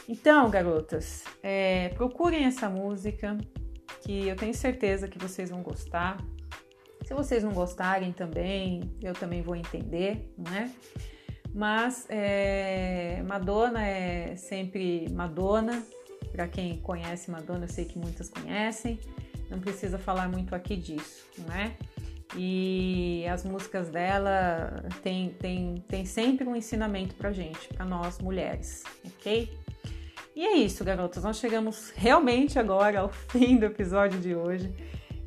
Então, 0.07 0.49
garotas, 0.49 1.25
é, 1.43 1.89
procurem 1.89 2.45
essa 2.45 2.69
música 2.69 3.37
que 4.03 4.29
eu 4.29 4.37
tenho 4.37 4.53
certeza 4.53 5.09
que 5.09 5.19
vocês 5.19 5.49
vão 5.49 5.61
gostar. 5.61 6.15
Se 7.03 7.13
vocês 7.13 7.43
não 7.43 7.51
gostarem 7.51 8.13
também, 8.13 8.89
eu 9.01 9.13
também 9.13 9.41
vou 9.41 9.55
entender, 9.57 10.33
não 10.37 10.53
é? 10.55 10.71
Mas 11.53 12.05
é, 12.09 13.21
Madonna 13.27 13.85
é 13.85 14.37
sempre 14.37 15.09
Madonna. 15.11 15.83
Para 16.31 16.47
quem 16.47 16.77
conhece 16.77 17.29
Madonna, 17.29 17.65
eu 17.65 17.69
sei 17.69 17.83
que 17.83 17.99
muitas 17.99 18.29
conhecem. 18.29 18.97
Não 19.49 19.59
precisa 19.59 19.99
falar 19.99 20.29
muito 20.29 20.55
aqui 20.55 20.77
disso, 20.77 21.27
não 21.37 21.53
é? 21.53 21.75
E 22.35 23.25
as 23.31 23.43
músicas 23.43 23.89
dela 23.89 24.83
tem, 25.03 25.29
tem, 25.29 25.83
tem 25.87 26.05
sempre 26.05 26.47
um 26.47 26.55
ensinamento 26.55 27.15
pra 27.15 27.31
gente, 27.31 27.67
para 27.67 27.85
nós 27.85 28.19
mulheres, 28.19 28.83
ok? 29.05 29.51
E 30.35 30.43
é 30.43 30.55
isso, 30.57 30.83
garotas. 30.83 31.23
Nós 31.23 31.37
chegamos 31.37 31.91
realmente 31.95 32.57
agora 32.57 33.01
ao 33.01 33.09
fim 33.29 33.57
do 33.57 33.65
episódio 33.65 34.19
de 34.19 34.35
hoje. 34.35 34.73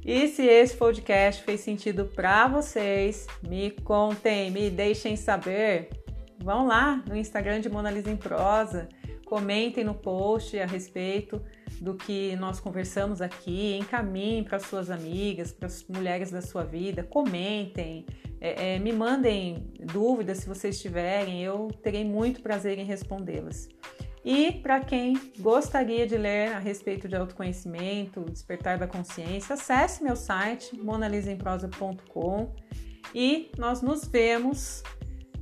E 0.05 0.29
se 0.29 0.45
esse 0.45 0.77
podcast 0.77 1.43
fez 1.43 1.61
sentido 1.61 2.07
para 2.07 2.49
vocês, 2.49 3.27
me 3.43 3.71
contem, 3.71 4.51
me 4.51 4.69
deixem 4.71 5.17
saber. 5.17 5.91
Vão 6.39 6.67
lá 6.67 7.03
no 7.09 7.17
Instagram 7.17 7.61
de 7.61 7.69
Mona 7.69 7.91
Lisa 7.91 8.11
em 8.11 8.17
Prosa, 8.17 8.89
comentem 9.25 9.83
no 9.83 9.95
post 9.95 10.59
a 10.59 10.67
respeito 10.67 11.43
do 11.81 11.95
que 11.95 12.35
nós 12.37 12.61
conversamos 12.61 13.21
aqui, 13.21 13.77
encaminhem 13.77 14.43
para 14.43 14.59
suas 14.59 14.91
amigas, 14.91 15.53
para 15.53 15.67
as 15.67 15.85
mulheres 15.89 16.31
da 16.31 16.41
sua 16.41 16.65
vida, 16.65 17.03
comentem, 17.03 18.07
é, 18.41 18.75
é, 18.75 18.79
me 18.79 18.93
mandem 18.93 19.73
dúvidas 19.93 20.39
se 20.39 20.49
vocês 20.49 20.81
tiverem, 20.81 21.43
eu 21.43 21.69
terei 21.83 22.05
muito 22.05 22.43
prazer 22.43 22.79
em 22.79 22.85
respondê-las. 22.85 23.69
E 24.25 24.51
para 24.51 24.81
quem 24.81 25.15
gostaria 25.39 26.07
de 26.07 26.19
ler 26.19 26.53
a 26.53 26.59
respeito 26.59 27.07
de 27.07 27.15
autoconhecimento, 27.15 28.25
despertar 28.25 28.77
da 28.77 28.87
consciência, 28.87 29.55
acesse 29.55 30.03
meu 30.03 30.17
site 30.17 30.77
monalisemprosa.com 30.77 32.53
e 33.15 33.53
nós 33.57 33.83
nos 33.83 34.09
vemos 34.09 34.83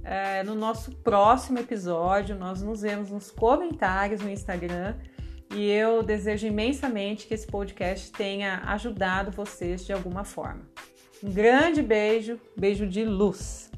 é, 0.04 0.42
no 0.42 0.54
nosso 0.54 0.94
próximo 0.96 1.58
episódio. 1.58 2.36
Nós 2.36 2.60
nos 2.60 2.82
vemos 2.82 3.10
nos 3.10 3.30
comentários 3.30 4.20
no 4.20 4.28
Instagram 4.28 4.94
e 5.52 5.70
eu 5.70 6.02
desejo 6.02 6.46
imensamente 6.46 7.26
que 7.26 7.34
esse 7.34 7.46
podcast 7.46 8.12
tenha 8.12 8.62
ajudado 8.66 9.30
vocês 9.30 9.84
de 9.84 9.92
alguma 9.92 10.24
forma. 10.24 10.62
Um 11.22 11.32
grande 11.32 11.82
beijo, 11.82 12.40
beijo 12.56 12.86
de 12.86 13.04
luz. 13.04 13.70